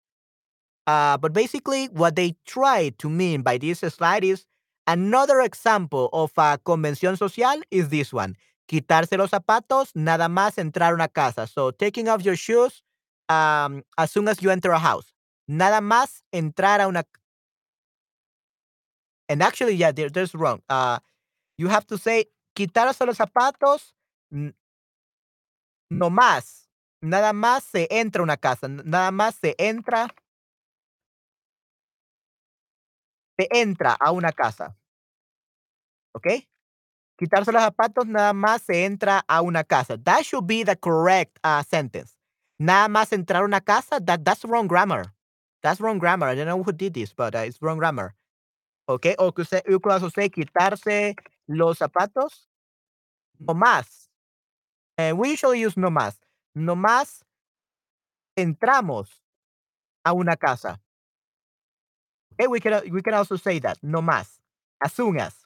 [0.87, 4.45] Uh, but basically, what they try to mean by this slide is
[4.87, 8.37] another example of a convención social is this one.
[8.71, 11.45] Quitarse los zapatos, nada más entrar a una casa.
[11.45, 12.81] So, taking off your shoes
[13.27, 15.11] um, as soon as you enter a house.
[15.49, 17.03] Nada más entrar a una.
[19.27, 20.61] And actually, yeah, there, there's wrong.
[20.69, 20.99] Uh,
[21.57, 23.91] you have to say quitarse los zapatos,
[25.89, 26.69] no más.
[27.01, 28.67] Nada más se entra a una casa.
[28.67, 30.07] Nada más se entra.
[33.37, 34.75] Se entra a una casa.
[36.13, 36.27] ¿Ok?
[37.17, 39.97] Quitarse los zapatos, nada más se entra a una casa.
[39.97, 42.15] That should be the correct uh, sentence.
[42.59, 45.13] Nada más entrar a una casa, that, that's wrong grammar.
[45.61, 46.29] That's wrong grammar.
[46.29, 48.15] I don't know who did this, but uh, it's wrong grammar.
[48.87, 49.15] ¿Ok?
[49.17, 49.63] O que usted,
[50.13, 51.15] say quitarse
[51.47, 52.47] los zapatos.
[53.39, 54.08] No más.
[55.15, 56.19] We usually use no más.
[56.53, 57.23] No más
[58.37, 59.21] entramos
[60.03, 60.81] a una casa.
[62.33, 63.77] Okay, we can we can also say that.
[63.83, 64.39] No más.
[64.81, 65.45] As soon as.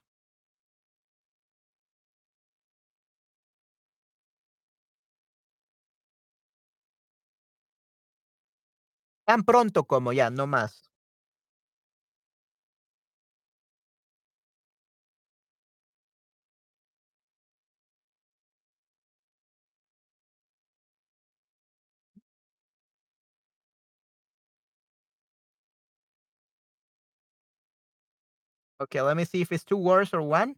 [9.28, 10.48] Tan pronto como ya, no
[28.84, 30.56] Okay, let me see if it's two words or one.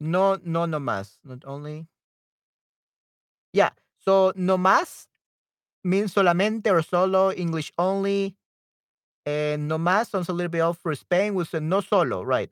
[0.00, 1.18] No, no, no más.
[1.22, 1.86] Not only.
[3.52, 3.70] Yeah.
[3.98, 5.08] So no más
[5.84, 8.36] means solamente or solo, English only.
[9.26, 11.34] And no más sounds a little bit off for Spain.
[11.34, 12.50] We say no solo, right?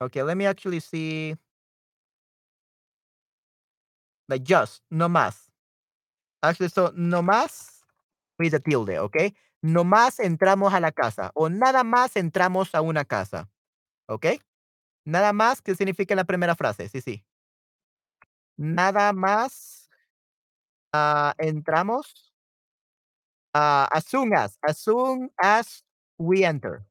[0.00, 1.34] Okay, let me actually see.
[4.28, 5.48] Like just, no más.
[6.42, 7.77] Actually, so no más
[8.38, 9.34] with a tilde, okay?
[9.62, 11.32] No más entramos a la casa.
[11.34, 13.48] O nada más entramos a una casa.
[14.06, 14.26] ¿Ok?
[15.04, 16.88] Nada más, ¿qué significa la primera frase?
[16.88, 17.24] Sí, sí.
[18.56, 19.88] Nada más
[20.92, 22.32] ah, entramos
[23.54, 25.84] ah, as soon as, as soon as
[26.18, 26.84] we enter.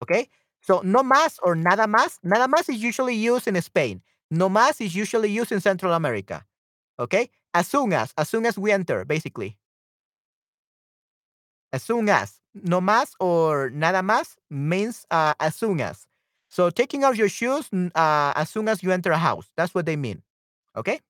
[0.00, 0.28] ¿Ok?
[0.60, 2.18] So no más or nada más.
[2.22, 4.02] Nada más is usually used in Spain.
[4.30, 6.46] No más is usually used in Central America.
[6.98, 7.30] Okay?
[7.52, 9.58] As soon as, as soon as we enter, basically.
[11.72, 12.38] As soon as.
[12.54, 16.06] No más or nada más means uh, as soon as.
[16.48, 19.48] So taking off your shoes uh, as soon as you enter a house.
[19.56, 20.22] That's what they mean.
[20.76, 21.00] Okay?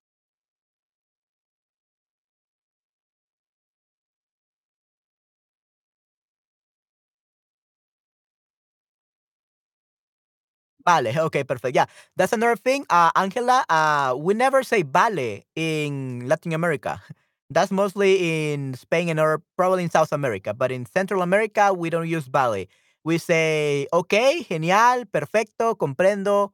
[10.84, 11.14] Vale.
[11.30, 11.76] Okay, perfect.
[11.76, 11.86] Yeah.
[12.16, 12.84] That's another thing.
[12.90, 17.00] Uh, Angela, uh, we never say vale in Latin America.
[17.52, 20.54] That's mostly in Spain and or probably in South America.
[20.54, 22.66] But in Central America, we don't use vale.
[23.04, 26.52] We say, okay, genial, perfecto, comprendo.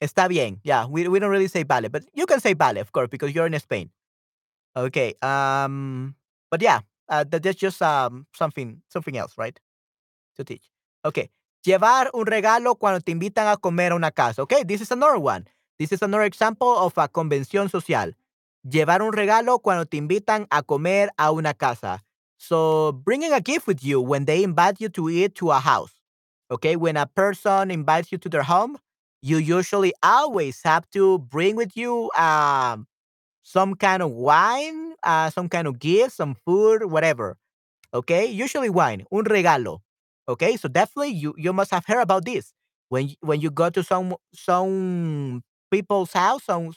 [0.00, 0.60] Está bien.
[0.64, 3.34] Yeah, we, we don't really say vale, but you can say vale, of course, because
[3.34, 3.90] you're in Spain.
[4.76, 5.14] Okay.
[5.22, 6.16] Um,
[6.50, 9.58] but yeah, uh, that, that's just um something something else, right?
[10.36, 10.70] To teach.
[11.04, 11.30] Okay.
[11.64, 14.42] Llevar un regalo cuando te invitan a comer a una casa.
[14.42, 15.46] Okay, this is another one.
[15.78, 18.12] This is another example of a convención social.
[18.64, 22.04] Llevar un regalo cuando te invitan a comer a una casa.
[22.38, 25.92] So bringing a gift with you when they invite you to eat to a house.
[26.50, 28.76] Okay, when a person invites you to their home,
[29.22, 32.86] you usually always have to bring with you um,
[33.42, 37.36] some kind of wine, uh, some kind of gift, some food, whatever.
[37.94, 39.80] Okay, usually wine, un regalo.
[40.28, 42.52] Okay, so definitely you you must have heard about this
[42.88, 46.72] when when you go to some some people's house, some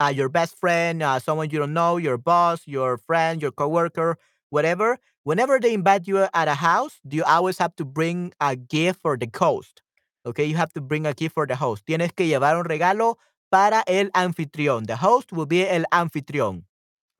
[0.00, 4.16] uh, your best friend, uh, someone you don't know, your boss, your friend, your coworker,
[4.50, 4.98] whatever.
[5.22, 9.16] Whenever they invite you at a house, you always have to bring a gift for
[9.16, 9.82] the host.
[10.26, 11.84] Okay, you have to bring a gift for the host.
[11.86, 13.16] Tienes que llevar un regalo
[13.50, 14.86] para el anfitrión.
[14.86, 16.64] The host will be el anfitrión.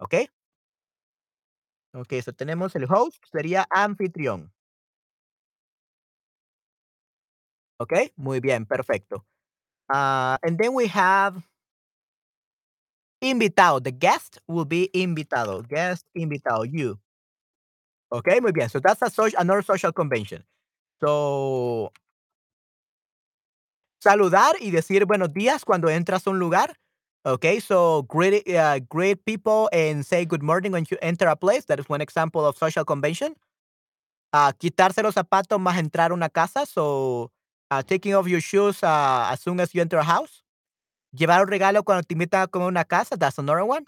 [0.03, 0.29] Okay.
[1.95, 4.51] Okay, so tenemos el host, sería anfitrión.
[7.79, 9.25] Okay, muy bien, perfecto.
[9.93, 11.43] Uh, and then we have
[13.25, 13.83] invitado.
[13.83, 15.63] The guest will be invitado.
[15.69, 16.99] Guest, invitado, you.
[18.13, 18.69] Okay, muy bien.
[18.69, 20.45] So that's a social, another social convention.
[21.03, 21.93] So,
[24.01, 26.77] saludar y decir buenos días cuando entras a un lugar.
[27.27, 31.65] Okay, so greet, uh, greet people and say good morning when you enter a place.
[31.67, 33.35] That is one example of social convention.
[34.33, 36.67] Uh, quitarse los zapatos más entrar a una casa.
[36.67, 37.31] So,
[37.71, 40.44] uh, taking off your shoes uh, as soon as you enter a house.
[41.15, 43.17] Llevar un regalo cuando te invitan a comer una casa.
[43.17, 43.87] That's another one.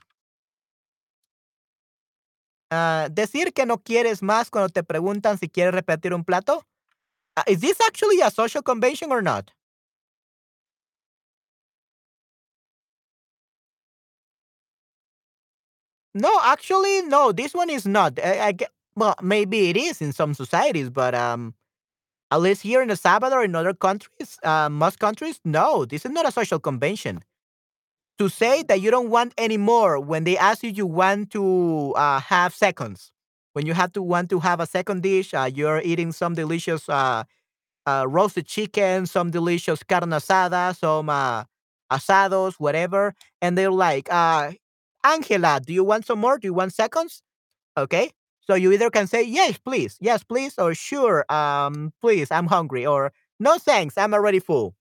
[2.70, 6.64] Uh, decir que no quieres más cuando te preguntan si quieres repetir un plato.
[7.36, 9.52] Uh, is this actually a social convention or not?
[16.14, 17.32] No, actually, no.
[17.32, 18.18] This one is not.
[18.22, 18.54] I, I
[18.96, 21.54] well, maybe it is in some societies, but um,
[22.30, 26.12] at least here in El Salvador, in other countries, uh, most countries, no, this is
[26.12, 27.22] not a social convention.
[28.18, 31.92] To say that you don't want any more when they ask you, you want to
[31.96, 33.12] uh, have seconds.
[33.52, 36.88] When you have to want to have a second dish, uh, you're eating some delicious
[36.88, 37.24] uh,
[37.86, 41.44] uh, roasted chicken, some delicious carne asada, some uh,
[41.92, 44.08] asados, whatever, and they're like,
[45.04, 46.38] Angela, do you want some more?
[46.38, 47.22] Do you want seconds?
[47.76, 48.10] Okay.
[48.46, 52.86] So you either can say yes, please, yes, please, or sure, um, please, I'm hungry,
[52.86, 54.74] or no thanks, I'm already full.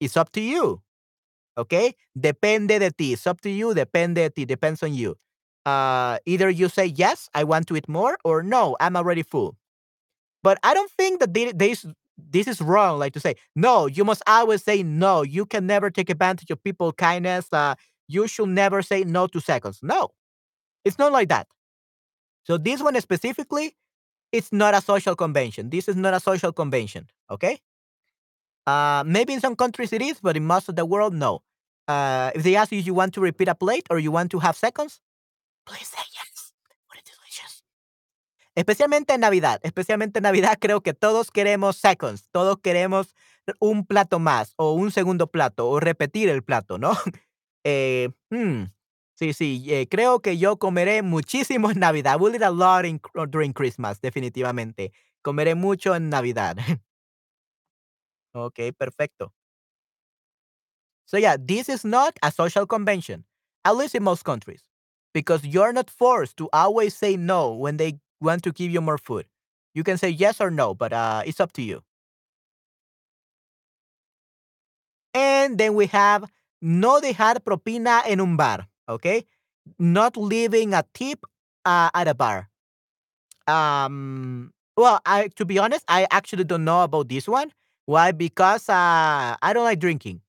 [0.00, 0.82] It's up to you.
[1.58, 1.94] Okay.
[2.18, 3.12] Depende de ti.
[3.14, 3.74] It's up to you.
[3.74, 4.44] Depende de ti.
[4.44, 5.16] Depends on you.
[5.64, 9.56] Uh, either you say yes, I want to eat more, or no, I'm already full.
[10.42, 11.86] But I don't think that this
[12.18, 12.98] this is wrong.
[12.98, 15.22] Like to say no, you must always say no.
[15.22, 17.48] You can never take advantage of people kindness.
[17.52, 17.74] Uh,
[18.08, 19.80] you should never say no to seconds.
[19.82, 20.10] No,
[20.84, 21.48] it's not like that.
[22.46, 23.74] So this one specifically,
[24.30, 25.70] it's not a social convention.
[25.70, 27.08] This is not a social convention.
[27.28, 27.58] Okay.
[28.66, 31.42] Uh, maybe in some countries it is, but in most of the world, no.
[31.88, 34.38] Uh, if they ask you, you want to repeat a plate or you want to
[34.38, 35.00] have seconds,
[35.66, 36.52] please say yes.
[36.86, 37.62] What is delicious.
[38.54, 39.60] Especialmente en Navidad.
[39.62, 42.28] Especialmente en Navidad creo que todos queremos seconds.
[42.32, 43.14] Todos queremos
[43.60, 46.92] un plato más o un segundo plato o repetir el plato, ¿no?
[47.68, 48.66] Eh, hmm,
[49.16, 49.64] sí, sí.
[49.72, 52.18] eh, creo que yo comeré muchísimo en Navidad.
[52.20, 53.00] We'll eat a lot in,
[53.30, 54.92] during Christmas, definitivamente.
[55.22, 56.56] Comeré mucho en Navidad.
[58.32, 59.32] ok, perfecto.
[61.04, 63.24] So yeah, this is not a social convention,
[63.64, 64.62] at least in most countries,
[65.14, 68.98] because you're not forced to always say no when they want to give you more
[68.98, 69.26] food.
[69.74, 71.82] You can say yes or no, but uh, it's up to you.
[75.14, 79.26] And then we have no dejar propina en un bar, okay?
[79.78, 81.24] Not leaving a tip
[81.64, 82.50] uh, at a bar.
[83.46, 87.48] Um, Well, I to be honest, I actually don't know about this one.
[87.88, 88.12] Why?
[88.12, 90.20] Because uh, I don't like drinking.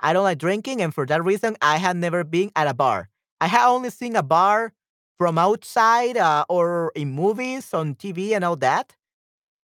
[0.00, 3.10] I don't like drinking, and for that reason, I have never been at a bar.
[3.40, 4.72] I have only seen a bar
[5.18, 8.96] from outside uh, or in movies on TV and all that.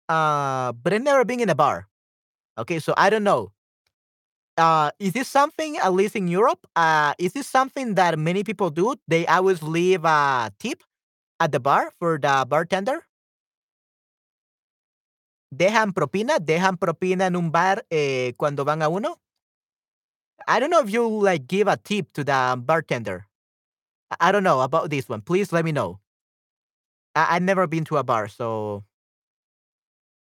[0.09, 1.87] Uh, but I've never been in a bar.
[2.57, 3.51] Okay, so I don't know.
[4.59, 8.69] Uh, is this something, at least in Europe, uh, is this something that many people
[8.69, 8.95] do?
[9.07, 10.83] They always leave a tip
[11.39, 13.05] at the bar for the bartender.
[15.51, 19.19] Dejan propina, dejan propina en un bar eh, cuando van a uno.
[20.47, 23.27] I don't know if you like give a tip to the bartender.
[24.19, 25.21] I don't know about this one.
[25.21, 25.99] Please let me know.
[27.15, 28.83] I- I've never been to a bar, so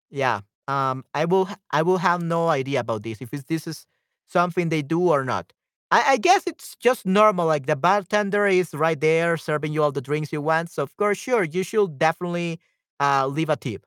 [0.10, 0.42] yeah.
[0.68, 3.86] Um, I will I will have no idea about this if this is
[4.28, 5.54] something they do or not.
[5.92, 7.46] I, I guess it's just normal.
[7.48, 10.72] Like the bartender is right there serving you all the drinks you want.
[10.72, 12.60] So of course, sure, you should definitely
[13.00, 13.86] uh, leave a tip.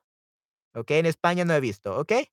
[0.75, 1.93] Okay, en España no he visto.
[1.93, 2.27] Okay.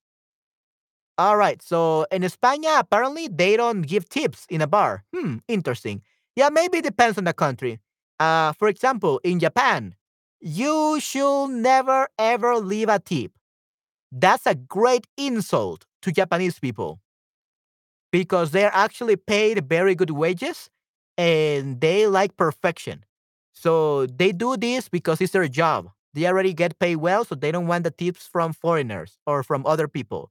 [1.18, 1.62] All right.
[1.62, 5.04] So in España, apparently they don't give tips in a bar.
[5.14, 6.02] Hmm, interesting.
[6.34, 7.80] Yeah, maybe it depends on the country.
[8.20, 9.94] Uh, for example, in Japan,
[10.40, 13.32] you should never ever leave a tip.
[14.12, 17.00] That's a great insult to Japanese people
[18.12, 20.70] because they're actually paid very good wages
[21.16, 23.04] and they like perfection.
[23.52, 25.90] So they do this because it's their job.
[26.14, 29.66] They already get paid well, so they don't want the tips from foreigners or from
[29.66, 30.30] other people.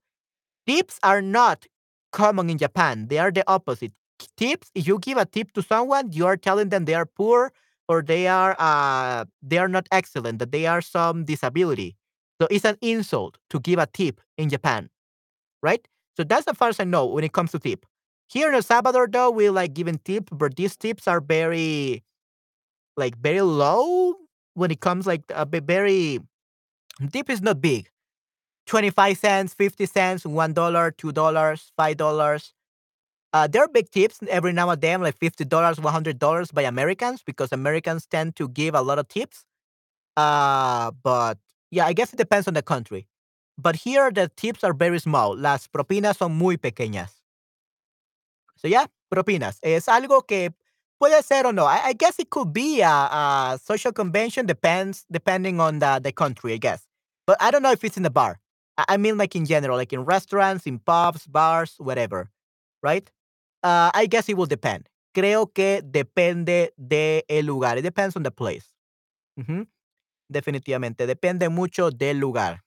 [0.68, 1.66] Tips are not
[2.12, 3.08] common in Japan.
[3.08, 3.94] They are the opposite.
[4.38, 7.52] Tips, if you give a tip to someone, you are telling them they are poor
[7.88, 11.96] or they are uh they are not excellent, that they are some disability.
[12.42, 14.90] So it's an insult to give a tip in Japan,
[15.64, 15.88] right?
[16.18, 17.86] So that's the first I know when it comes to tip.
[18.28, 22.04] Here in El Salvador, though, we like giving tip, but these tips are very
[22.98, 24.16] like very low
[24.54, 26.20] when it comes like a very
[27.12, 27.90] tip is not big.
[28.68, 32.54] 25 cents, 50 cents, $1, $2, $5.
[33.34, 37.52] Uh, there are big tips every now and then, like $50, $100 by Americans because
[37.52, 39.46] Americans tend to give a lot of tips.
[40.18, 41.38] Uh, but
[41.72, 43.08] yeah, I guess it depends on the country.
[43.58, 45.36] But here the tips are very small.
[45.36, 47.22] Las propinas son muy pequeñas.
[48.58, 49.60] So yeah, propinas.
[49.62, 50.54] Es algo que
[51.02, 51.66] puede ser o no.
[51.66, 54.46] I, I guess it could be a, a social convention.
[54.46, 56.86] Depends depending on the, the country, I guess.
[57.26, 58.40] But I don't know if it's in the bar.
[58.78, 62.30] I, I mean, like in general, like in restaurants, in pubs, bars, whatever,
[62.84, 63.10] right?
[63.64, 64.90] Uh, I guess it will depend.
[65.16, 67.78] Creo que depende de el lugar.
[67.78, 68.68] It depends on the place.
[69.40, 69.66] Ujú.
[70.30, 71.08] Definitivamente.
[71.08, 72.65] Depende mucho del lugar.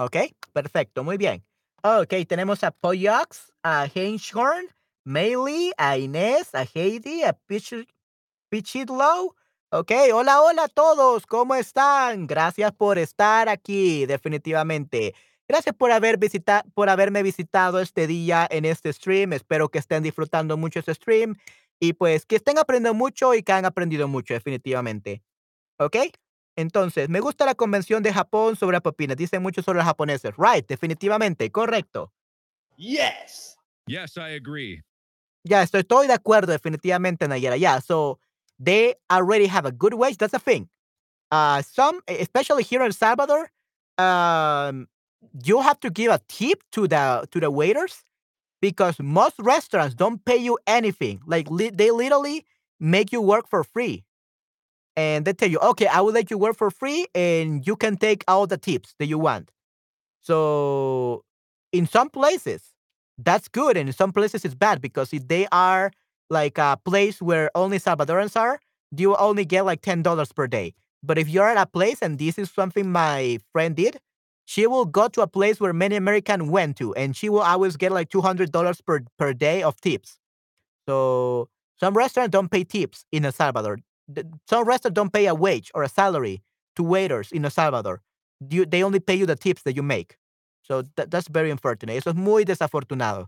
[0.00, 0.16] Ok,
[0.54, 1.44] perfecto, muy bien.
[1.82, 4.66] Ok, tenemos a Poyox, a Heinshorn,
[5.04, 7.86] Meili, a Inés, a Heidi, a Pichi-
[8.48, 9.34] Pichidlow.
[9.70, 12.26] Ok, hola, hola a todos, ¿cómo están?
[12.26, 15.14] Gracias por estar aquí, definitivamente.
[15.46, 19.34] Gracias por, haber visita por haberme visitado este día en este stream.
[19.34, 21.36] Espero que estén disfrutando mucho este stream
[21.78, 25.22] y pues que estén aprendiendo mucho y que han aprendido mucho, definitivamente.
[25.78, 25.96] ¿Ok?
[26.56, 29.16] Entonces, me gusta la convención de Japón sobre propinas.
[29.16, 30.32] Dice mucho sobre los japoneses.
[30.36, 32.12] Right, definitivamente, correcto.
[32.76, 33.56] Yes.
[33.86, 34.82] Yes, I agree.
[35.44, 37.56] Ya, estoy, estoy de acuerdo, definitivamente, Nayera.
[37.56, 38.18] Yeah, so
[38.62, 40.18] they already have a good wage.
[40.18, 40.68] That's a thing.
[41.30, 43.50] Uh, some, e- especially here in El Salvador,
[43.98, 44.88] um,
[45.44, 48.04] you have to give a tip to the to the waiters
[48.60, 51.20] because most restaurants don't pay you anything.
[51.26, 52.44] Like li- they literally
[52.78, 54.04] make you work for free.
[55.00, 57.96] And they tell you, okay, I will let you work for free and you can
[57.96, 59.50] take all the tips that you want.
[60.20, 61.24] So
[61.72, 62.62] in some places,
[63.16, 63.76] that's good.
[63.78, 65.90] And in some places, it's bad because if they are
[66.28, 68.60] like a place where only Salvadorans are,
[68.94, 70.74] you only get like $10 per day.
[71.02, 74.00] But if you're at a place, and this is something my friend did,
[74.44, 77.76] she will go to a place where many Americans went to, and she will always
[77.76, 80.18] get like $200 per, per day of tips.
[80.86, 81.48] So
[81.78, 83.78] some restaurants don't pay tips in El Salvador.
[84.48, 86.42] Some restaurants don't pay a wage or a salary
[86.76, 88.02] to waiters in El Salvador.
[88.48, 90.16] You, they only pay you the tips that you make.
[90.62, 91.96] So that, that's very unfortunate.
[91.96, 93.26] Eso es muy desafortunado.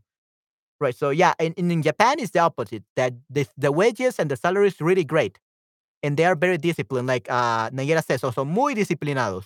[0.80, 0.96] Right.
[0.96, 2.82] So yeah, in, in in Japan it's the opposite.
[2.96, 5.38] That the, the wages and the salary is really great.
[6.02, 7.06] And they are very disciplined.
[7.06, 9.44] Like uh Nayera says, so son muy disciplinados.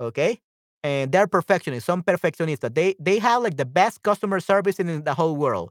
[0.00, 0.40] Okay?
[0.82, 2.74] And they're perfectionists, Some perfeccionistas.
[2.74, 5.70] They they have like the best customer service in the whole world.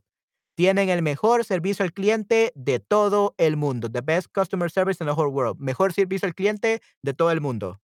[0.60, 3.90] Tienen el mejor servicio al cliente de todo el mundo.
[3.90, 5.58] The best customer service in the whole world.
[5.58, 7.80] Mejor servicio al cliente de todo el mundo.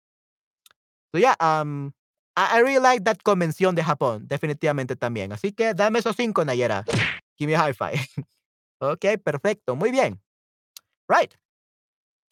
[1.11, 1.91] So yeah, um,
[2.35, 5.31] I, I really like that convención de Japón, definitivamente también.
[5.31, 6.83] Así que dame esos cinco, Nayera.
[7.37, 8.07] Give me a high five.
[8.81, 9.75] ok, perfecto.
[9.75, 10.19] Muy bien.
[11.07, 11.31] Right.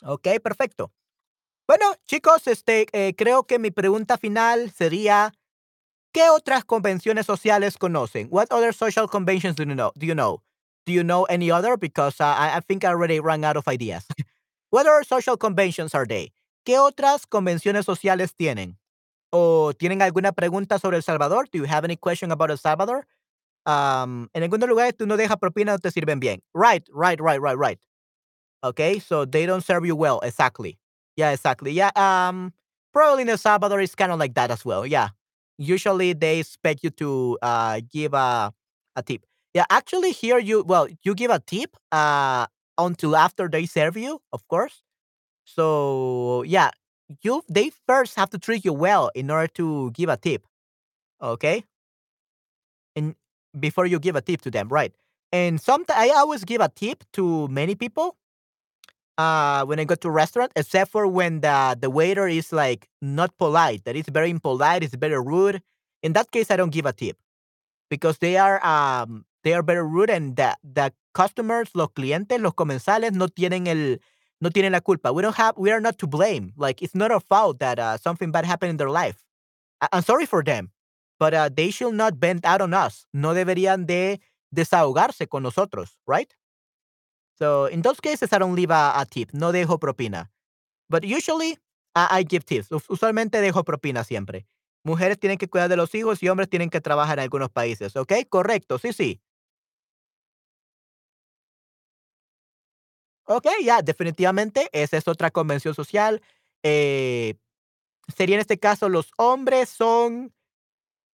[0.03, 0.91] Ok, perfecto.
[1.67, 5.33] Bueno, chicos, este, eh, creo que mi pregunta final sería,
[6.13, 8.27] ¿qué otras convenciones sociales conocen?
[8.29, 9.91] What other social conventions do you know?
[9.95, 10.41] Do you know?
[10.85, 11.77] Do you know any other?
[11.77, 14.05] Because uh, I, I think I already ran out of ideas.
[14.71, 16.31] What other social conventions are they?
[16.65, 18.77] ¿Qué otras convenciones sociales tienen?
[19.31, 21.47] ¿O tienen alguna pregunta sobre El Salvador?
[21.51, 23.05] Do you have any question about El Salvador?
[23.65, 26.41] Um, en algunos lugares tú no dejas propina, no te sirven bien.
[26.53, 27.79] Right, right, right, right, right.
[28.63, 30.19] Okay, so they don't serve you well.
[30.21, 30.77] Exactly.
[31.15, 31.71] Yeah, exactly.
[31.73, 32.53] Yeah, um,
[32.93, 34.85] probably in El Salvador it's kind of like that as well.
[34.85, 35.09] Yeah,
[35.61, 38.53] usually they expect you to uh give a
[38.95, 39.25] a tip.
[39.53, 42.47] Yeah, actually here you well you give a tip uh
[42.77, 44.83] until after they serve you, of course.
[45.45, 46.71] So yeah,
[47.23, 50.45] you they first have to treat you well in order to give a tip.
[51.21, 51.63] Okay,
[52.95, 53.15] and
[53.59, 54.93] before you give a tip to them, right?
[55.31, 58.15] And sometimes I always give a tip to many people
[59.21, 62.87] uh when I go to a restaurant, except for when the the waiter is like
[63.01, 65.61] not polite, that is very impolite, is very rude.
[66.03, 67.17] In that case, I don't give a tip
[67.89, 72.53] because they are um they are very rude and the the customers, los clientes, los
[72.53, 73.97] comensales no tienen el
[74.41, 75.11] no tienen la culpa.
[75.13, 76.53] We don't have we are not to blame.
[76.57, 79.23] Like it's not our fault that uh, something bad happened in their life.
[79.81, 80.71] I, I'm sorry for them,
[81.19, 83.05] but uh, they should not bend out on us.
[83.13, 84.19] No deberían de
[84.55, 86.33] desahogarse con nosotros, right?
[87.41, 89.31] So in those cases, I don't leave a, tip.
[89.33, 90.29] No dejo propina.
[90.87, 91.57] But usually,
[91.95, 92.71] I, give tips.
[92.71, 94.45] Us- Usualmente dejo propina siempre.
[94.83, 97.95] Mujeres tienen que cuidar de los hijos y hombres tienen que trabajar en algunos países.
[97.95, 98.13] ¿Ok?
[98.29, 98.77] Correcto.
[98.77, 99.19] Sí, sí.
[103.25, 104.69] Ok, ya, definitivamente.
[104.71, 106.21] Esa es otra convención social.
[106.61, 107.37] Eh,
[108.15, 110.31] sería en este caso, los hombres son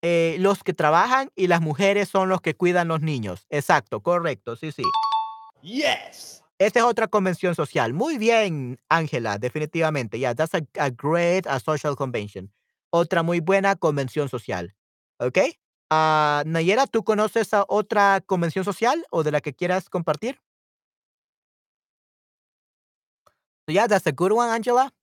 [0.01, 3.45] eh, los que trabajan y las mujeres son los que cuidan los niños.
[3.49, 4.55] Exacto, correcto.
[4.55, 4.83] Sí, sí.
[5.65, 6.43] Yes.
[6.59, 7.93] Esta es otra convención social.
[7.93, 10.19] Muy bien, Ángela, definitivamente.
[10.19, 12.51] Yeah, that's a, great social convention.
[12.91, 14.75] Otra muy buena convención social.
[15.19, 15.39] ¿Ok?
[15.89, 20.39] Ah, Nayera, ¿tú conoces otra convención social o de la que quieras compartir?
[23.67, 24.93] Yeah, that's a good one, Angela.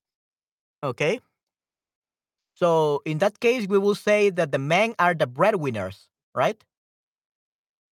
[0.83, 1.21] Okay.
[2.55, 6.63] So in that case, we will say that the men are the breadwinners, right?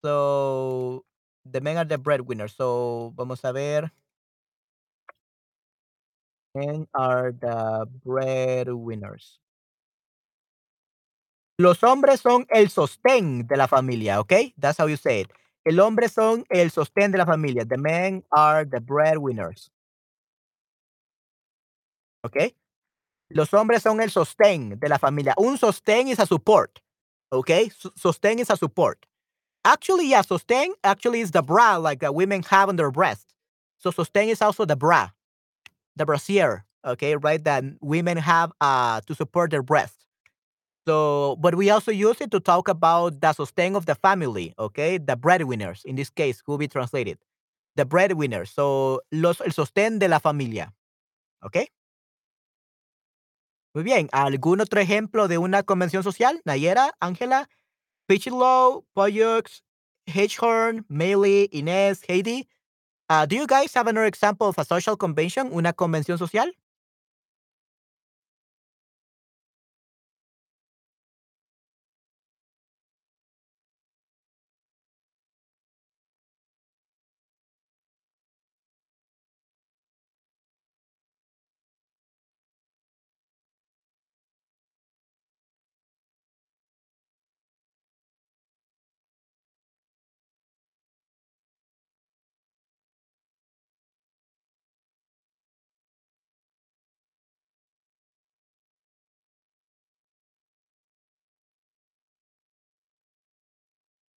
[0.03, 1.03] So
[1.45, 2.53] the men are the breadwinners.
[2.53, 3.91] So vamos a ver.
[6.53, 9.39] Men are the breadwinners.
[11.57, 14.33] Los hombres son el sostén de la familia, ¿ok?
[14.57, 15.31] That's how you say it.
[15.63, 17.65] El hombre son el sostén de la familia.
[17.65, 19.71] The men are the breadwinners.
[22.23, 22.55] ¿Ok?
[23.29, 25.33] Los hombres son el sostén de la familia.
[25.37, 26.79] Un sostén is a support.
[27.29, 27.51] ¿Ok?
[27.95, 29.05] Sostén is a support.
[29.63, 33.27] Actually, yeah, sostén actually is the bra like that women have on their breast.
[33.77, 35.09] So sostén is also the bra,
[35.95, 37.43] the brassiere, okay, right?
[37.43, 39.95] That women have uh, to support their breast.
[40.87, 44.97] So, but we also use it to talk about the sostén of the family, okay?
[44.97, 47.19] The breadwinners, in this case, will be translated.
[47.75, 48.49] The breadwinners.
[48.49, 50.73] So, los, el sostén de la familia,
[51.45, 51.67] okay?
[53.75, 54.09] Muy bien.
[54.11, 56.41] ¿Algún otro ejemplo de una convención social?
[56.45, 57.47] Nayera, Ángela,
[58.11, 59.61] Pichlow, Poyux,
[60.05, 62.45] Hedgehorn, Meili, Inés, Heidi.
[63.09, 66.51] Uh, do you guys have another example of a social convention, una convención social?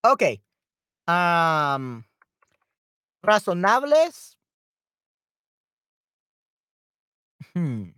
[0.04, 0.42] Okay.
[1.08, 2.04] Um,
[3.22, 4.36] razonables.
[7.54, 7.94] Hmm.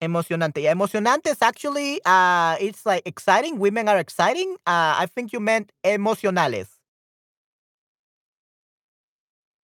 [0.00, 0.60] Emocionante.
[0.60, 3.58] Yeah, emocionante actually uh it's like exciting.
[3.58, 4.54] Women are exciting.
[4.66, 6.68] Uh I think you meant emocionales.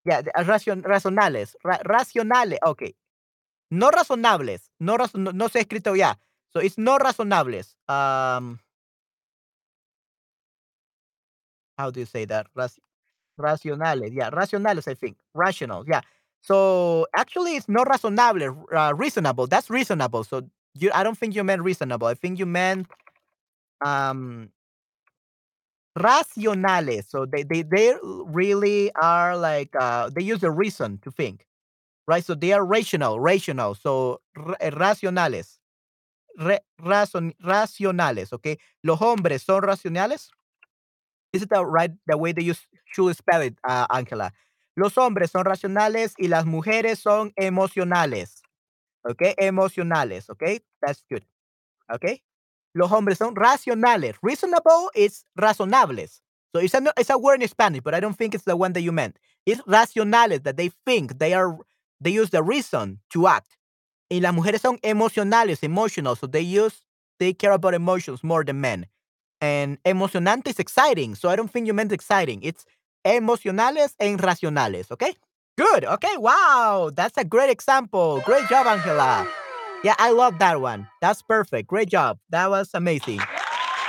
[0.05, 1.57] Yeah, racion- razonales.
[1.65, 2.59] Ra- racionales.
[2.65, 2.95] Okay.
[3.71, 4.71] No razonables.
[4.81, 6.19] No, raz- no, no se ha escrito ya.
[6.53, 7.77] So it's no razonables.
[7.89, 8.61] Um
[11.81, 12.47] how do you say that?
[12.57, 12.81] Raci-
[13.41, 14.11] racionales.
[14.15, 15.17] Yeah, racionales, I think.
[15.35, 15.85] Rational.
[15.89, 16.03] Yeah.
[16.43, 19.47] So actually it's no razonable, uh, reasonable.
[19.49, 20.25] That's reasonable.
[20.25, 20.43] So
[20.75, 22.09] you I don't think you meant reasonable.
[22.09, 22.89] I think you meant
[23.85, 24.51] um
[25.99, 27.09] Racionales.
[27.11, 31.47] So they they they really are like uh, they use the reason to think,
[32.07, 32.25] right?
[32.25, 33.75] So they are rational, rational.
[33.75, 34.21] So
[34.61, 35.59] eh, racionales,
[36.39, 38.33] Re- razon- racionales.
[38.35, 38.59] Okay.
[38.85, 40.31] Los hombres son racionales.
[41.33, 42.55] Is it the right the way that you
[42.93, 44.33] should spell it, uh, Angela?
[44.77, 48.41] Los hombres son racionales y las mujeres son emocionales.
[49.09, 50.29] Okay, emocionales.
[50.31, 51.25] Okay, that's good.
[51.93, 52.23] Okay.
[52.75, 54.17] Los hombres son racionales.
[54.23, 56.21] Reasonable is razonables.
[56.55, 58.73] So it's a, it's a word in Spanish, but I don't think it's the one
[58.75, 59.19] that you meant.
[59.47, 61.57] It's racionales, that they think, they are,
[62.01, 63.57] they use the reason to act.
[64.11, 66.83] Y las mujeres son emocionales, emotional, so they use,
[67.19, 68.87] they care about emotions more than men.
[69.41, 72.41] And emocionante is exciting, so I don't think you meant exciting.
[72.43, 72.65] It's
[73.07, 75.15] emocionales and racionales, okay?
[75.57, 78.23] Good, okay, wow, that's a great example.
[78.25, 79.27] Great job, Angela.
[79.83, 80.89] Yeah, I love that one.
[81.01, 81.69] That's perfect.
[81.69, 82.19] Great job.
[82.29, 83.21] That was amazing.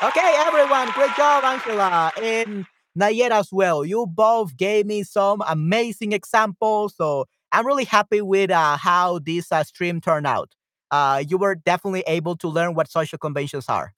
[0.04, 2.12] Okay, everyone, great job, Angela.
[2.22, 2.66] And
[2.98, 3.86] Nayera as well.
[3.86, 6.96] You both gave me some amazing examples.
[6.96, 10.54] So I'm really happy with uh, how this uh, stream turned out.
[10.90, 13.94] Uh, you were definitely able to learn what social conventions are.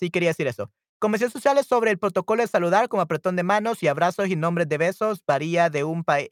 [0.00, 0.70] Sí, quería decir eso.
[0.98, 4.66] Convenciones sociales sobre el protocolo de saludar como apretón de manos y abrazos y nombres
[4.66, 6.30] de besos varía de un país.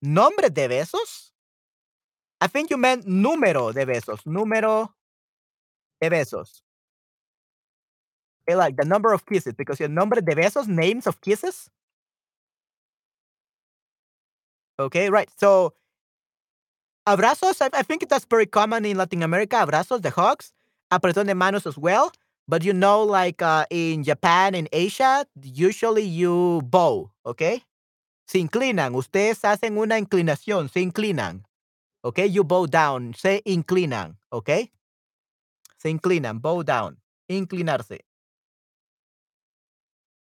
[0.00, 1.32] ¿Nombres de besos?
[2.40, 4.26] I think you meant número de besos.
[4.26, 4.96] Número
[6.00, 6.64] de besos.
[8.48, 11.70] Eh, like the number of kisses, because your nombre de besos, names of kisses.
[14.76, 15.30] Okay, right.
[15.38, 15.74] So
[17.06, 19.56] abrazos, I, I think that's very common in Latin America.
[19.56, 20.52] Abrazos, the hugs,
[20.90, 22.10] apretón de manos as well.
[22.48, 27.62] But you know, like uh, in Japan and Asia, usually you bow, okay?
[28.26, 28.94] Se inclinan.
[28.94, 31.44] Ustedes hacen una inclinación, se inclinan.
[32.02, 34.70] Okay, you bow down, se inclinan, okay?
[35.76, 36.96] Se inclinan, bow down,
[37.28, 38.00] inclinarse.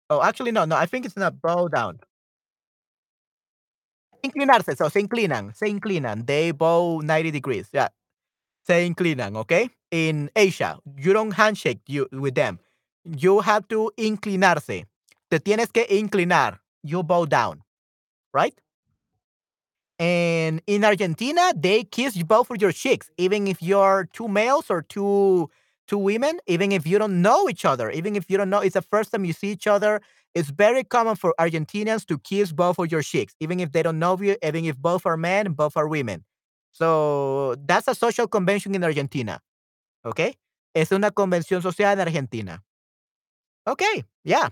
[0.09, 1.99] Oh, actually, no, no, I think it's not bow down.
[4.21, 6.25] Inclinarse, so se inclinan, se inclinan.
[6.27, 7.69] They bow 90 degrees.
[7.73, 7.89] Yeah.
[8.67, 9.69] Se inclinan, okay?
[9.91, 12.59] In Asia, you don't handshake you with them.
[13.03, 14.85] You have to inclinarse.
[15.29, 16.59] Te tienes que inclinar.
[16.83, 17.61] You bow down,
[18.33, 18.53] right?
[19.99, 24.81] And in Argentina, they kiss both for your cheeks, even if you're two males or
[24.81, 25.49] two
[25.87, 28.75] two women, even if you don't know each other, even if you don't know it's
[28.75, 30.01] the first time you see each other.
[30.33, 33.99] It's very common for Argentinians to kiss both of your cheeks, even if they don't
[33.99, 36.23] know you, even if both are men and both are women.
[36.71, 39.41] So that's a social convention in Argentina.
[40.03, 40.37] Okay?
[40.73, 42.63] Es una convención social en Argentina.
[43.67, 44.49] Okay, yeah.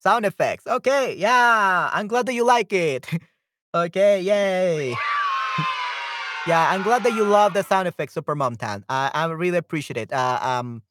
[0.00, 0.66] Sound effects.
[0.66, 1.90] Okay, yeah.
[1.92, 3.06] I'm glad that you like it.
[3.74, 4.94] okay, yay.
[6.46, 8.84] yeah, I'm glad that you love the sound effects, Super Mom Tan.
[8.88, 10.12] Uh, I really appreciate it.
[10.12, 10.82] Uh, um,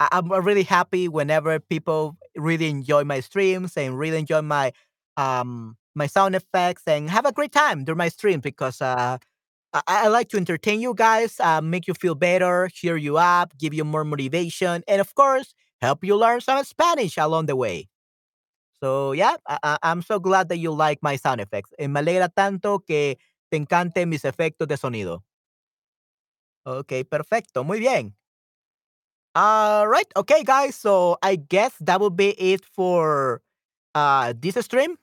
[0.00, 4.72] I- I'm really happy whenever people really enjoy my streams and really enjoy my
[5.16, 9.18] um my sound effects and have a great time during my stream because uh
[9.74, 13.52] I, I like to entertain you guys, uh, make you feel better, cheer you up,
[13.58, 17.88] give you more motivation, and of course, help you learn some Spanish along the way.
[18.82, 21.72] So yeah, I, I'm so glad that you like my sound effects.
[21.78, 23.16] Eh, me alegra tanto que
[23.50, 25.22] te encanten mis efectos de sonido.
[26.66, 28.14] Ok, perfecto, muy bien.
[29.34, 30.76] All right, okay, guys.
[30.76, 33.42] So I guess that will be it for
[33.94, 34.96] uh this stream.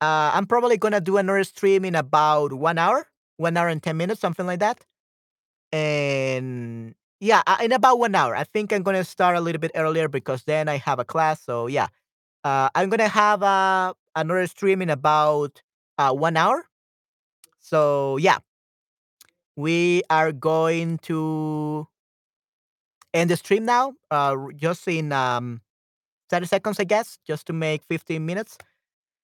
[0.00, 3.06] Uh, I'm probably gonna do another stream in about one hour,
[3.38, 4.80] one hour and ten minutes, something like that.
[5.72, 8.36] And yeah, in about one hour.
[8.36, 11.42] I think I'm gonna start a little bit earlier because then I have a class.
[11.42, 11.88] So yeah,
[12.44, 15.62] uh, I'm gonna have uh, another stream in about
[15.98, 16.66] uh, one hour.
[17.60, 18.38] So yeah,
[19.56, 21.86] we are going to
[23.14, 23.94] end the stream now.
[24.10, 25.60] Uh, just in um,
[26.30, 28.58] 30 seconds, I guess, just to make 15 minutes,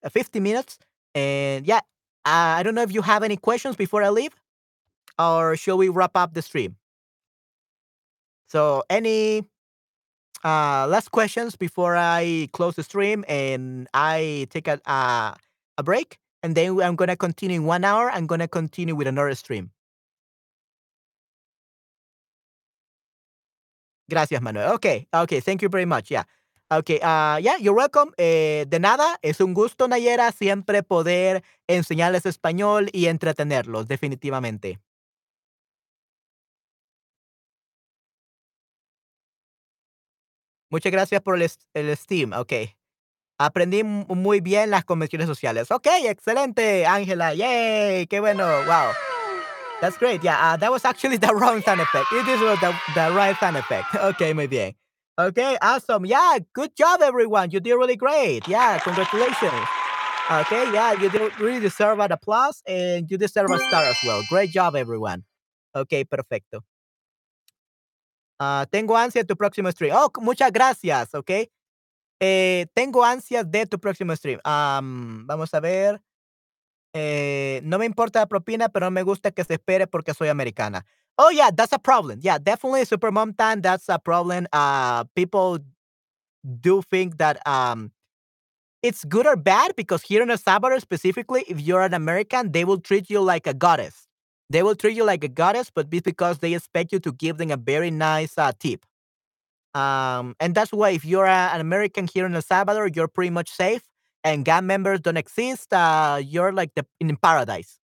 [0.03, 0.79] uh, 50 minutes.
[1.15, 1.81] And yeah,
[2.25, 4.35] I don't know if you have any questions before I leave,
[5.19, 6.77] or shall we wrap up the stream?
[8.47, 9.43] So any
[10.43, 15.33] uh, last questions before I close the stream and I take a uh,
[15.77, 18.11] a break, and then I'm gonna continue in one hour.
[18.11, 19.71] I'm gonna continue with another stream.
[24.09, 24.73] Gracias, Manuel.
[24.75, 26.11] Okay, okay, thank you very much.
[26.11, 26.23] Yeah.
[26.71, 28.11] Okay, uh, yeah, you're welcome.
[28.17, 34.79] Eh, de nada, es un gusto, Nayera, siempre poder enseñarles español y entretenerlos, definitivamente.
[40.71, 42.33] Muchas gracias por el, el Steam.
[42.33, 42.53] Ok.
[43.39, 45.71] Aprendí mu- muy bien las convenciones sociales.
[45.71, 47.33] Ok, excelente, Ángela.
[47.33, 48.45] Yay, qué bueno.
[48.65, 48.93] Wow.
[49.81, 50.21] That's great.
[50.23, 52.11] Yeah, uh, that was actually the wrong sound effect.
[52.13, 53.93] It is the, the right sound effect.
[53.95, 54.75] Ok, muy bien.
[55.17, 56.05] Okay, awesome.
[56.05, 57.49] Yeah, good job, everyone.
[57.51, 58.47] You did really great.
[58.47, 59.63] Yeah, congratulations.
[60.29, 64.21] Okay, yeah, you do really deserve an applause and you deserve a star as well.
[64.27, 65.23] Great job, everyone.
[65.73, 66.65] Okay, perfecto.
[68.39, 69.93] Ah, tengo ansia de tu próximo stream.
[69.95, 71.47] Oh, muchas gracias, ok.
[72.19, 74.39] Eh, tengo ansias de tu próximo stream.
[74.43, 76.01] Am, vamos a ver.
[76.93, 80.27] Eh, no me importa la propina, pero no me gusta que se espere porque soy
[80.27, 80.85] americana.
[81.17, 82.19] Oh, yeah, that's a problem.
[82.21, 83.61] Yeah, definitely Super Mom Tan.
[83.61, 84.47] That's a problem.
[84.51, 85.59] Uh, people
[86.61, 87.91] do think that um,
[88.83, 92.65] it's good or bad because here in El Salvador, specifically, if you're an American, they
[92.65, 94.07] will treat you like a goddess.
[94.49, 97.37] They will treat you like a goddess, but it's because they expect you to give
[97.37, 98.85] them a very nice uh, tip.
[99.75, 103.31] Um, and that's why if you're a, an American here in El Salvador, you're pretty
[103.31, 103.83] much safe,
[104.23, 105.73] and gang members don't exist.
[105.73, 107.79] Uh, you're like the, in paradise.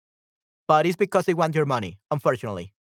[0.67, 2.73] But it's because they want your money, unfortunately.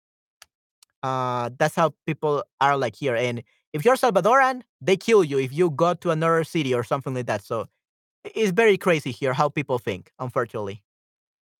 [1.07, 3.15] Uh, that's how people are like here.
[3.15, 3.43] And
[3.73, 7.27] if you're Salvadoran, they kill you if you go to another city or something like
[7.27, 7.45] that.
[7.45, 7.69] So
[8.25, 10.83] it's very crazy here how people think, unfortunately.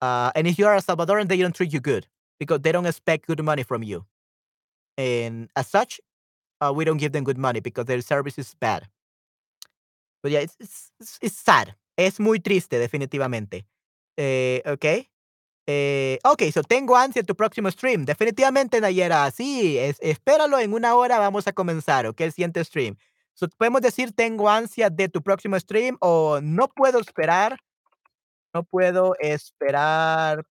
[0.03, 2.09] Uh, and if you are a Salvadoran, they don't treat you good
[2.41, 4.05] because they don't expect good money from you.
[4.99, 6.01] And as such,
[6.61, 8.89] uh, we don't give them good money because their service is bad.
[10.23, 11.77] But yeah, it's, it's, it's, sad.
[11.97, 13.65] Es muy triste, definitivamente.
[14.17, 15.09] Eh, ok.
[15.69, 18.05] Eh, ok, so tengo ansia tu próximo stream.
[18.05, 19.31] Definitivamente, Nayera.
[19.33, 21.19] Sí, es, espéralo en una hora.
[21.19, 22.97] Vamos a comenzar, ok, el siguiente stream.
[23.35, 27.59] So, podemos decir tengo ansia de tu próximo stream o no puedo esperar.
[28.55, 30.45] No puedo esperar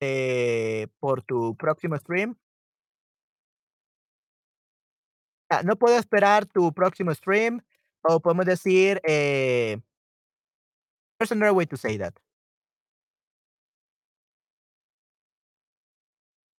[0.00, 2.36] eh, por tu próximo stream.
[5.50, 7.60] Ah, no puedo esperar tu próximo stream.
[8.02, 9.78] O podemos decir, eh,
[11.18, 12.23] there's another way to say that.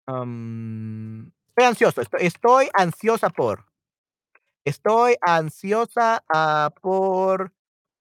[0.07, 3.65] Um, estoy ansioso, estoy, estoy ansiosa por.
[4.65, 7.51] Estoy ansiosa ah, por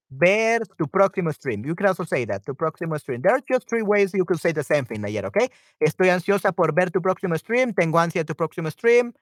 [0.09, 1.65] ver tu próximo stream.
[1.65, 3.23] You can also say that, tu próximo stream.
[3.23, 5.49] There are just three ways you could say the same thing, Nayer, okay?
[5.81, 9.13] Estoy ansiosa por ver tu próximo stream, tengo ansia de tu próximo stream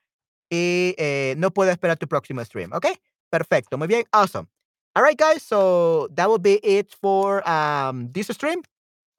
[0.49, 2.95] y eh, no puedo esperar tu próximo stream, okay?
[3.29, 4.47] Perfecto, muy bien, awesome.
[4.95, 8.61] All right, guys, so that will be it for um, this stream.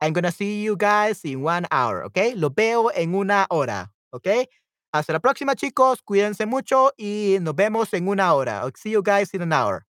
[0.05, 2.35] I'm gonna see you guys in one hour, okay?
[2.35, 4.49] Lo veo en una hora, okay?
[4.93, 6.03] Hasta la próxima, chicos.
[6.03, 8.63] Cuídense mucho y nos vemos en una hora.
[8.77, 9.87] See you guys in an hour.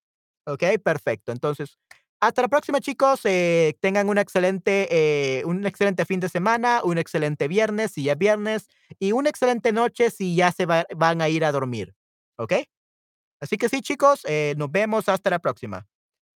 [0.48, 1.32] Ok, perfecto.
[1.32, 1.78] Entonces,
[2.22, 3.22] hasta la próxima, chicos.
[3.26, 8.14] Eh, tengan una excelente, eh, un excelente fin de semana, un excelente viernes si ya
[8.14, 8.68] es viernes
[9.00, 11.94] y una excelente noche si ya se va- van a ir a dormir.
[12.38, 12.54] ¿Ok?
[13.42, 15.86] Así que sí, chicos, eh, nos vemos hasta la próxima.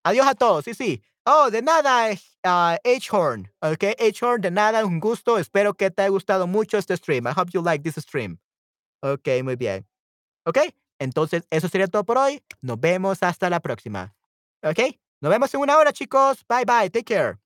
[0.04, 0.64] Adiós a todos.
[0.64, 1.02] Sí, sí.
[1.30, 2.10] Oh, de nada,
[2.46, 3.50] uh, H-Horn.
[3.60, 5.36] Ok, H-Horn, de nada, un gusto.
[5.36, 7.26] Espero que te haya gustado mucho este stream.
[7.26, 8.38] I hope you like this stream.
[9.02, 9.86] Ok, muy bien.
[10.46, 10.58] Ok,
[10.98, 12.42] entonces eso sería todo por hoy.
[12.62, 14.14] Nos vemos hasta la próxima.
[14.62, 16.46] Ok, nos vemos en una hora, chicos.
[16.48, 16.88] Bye bye.
[16.88, 17.38] Take care.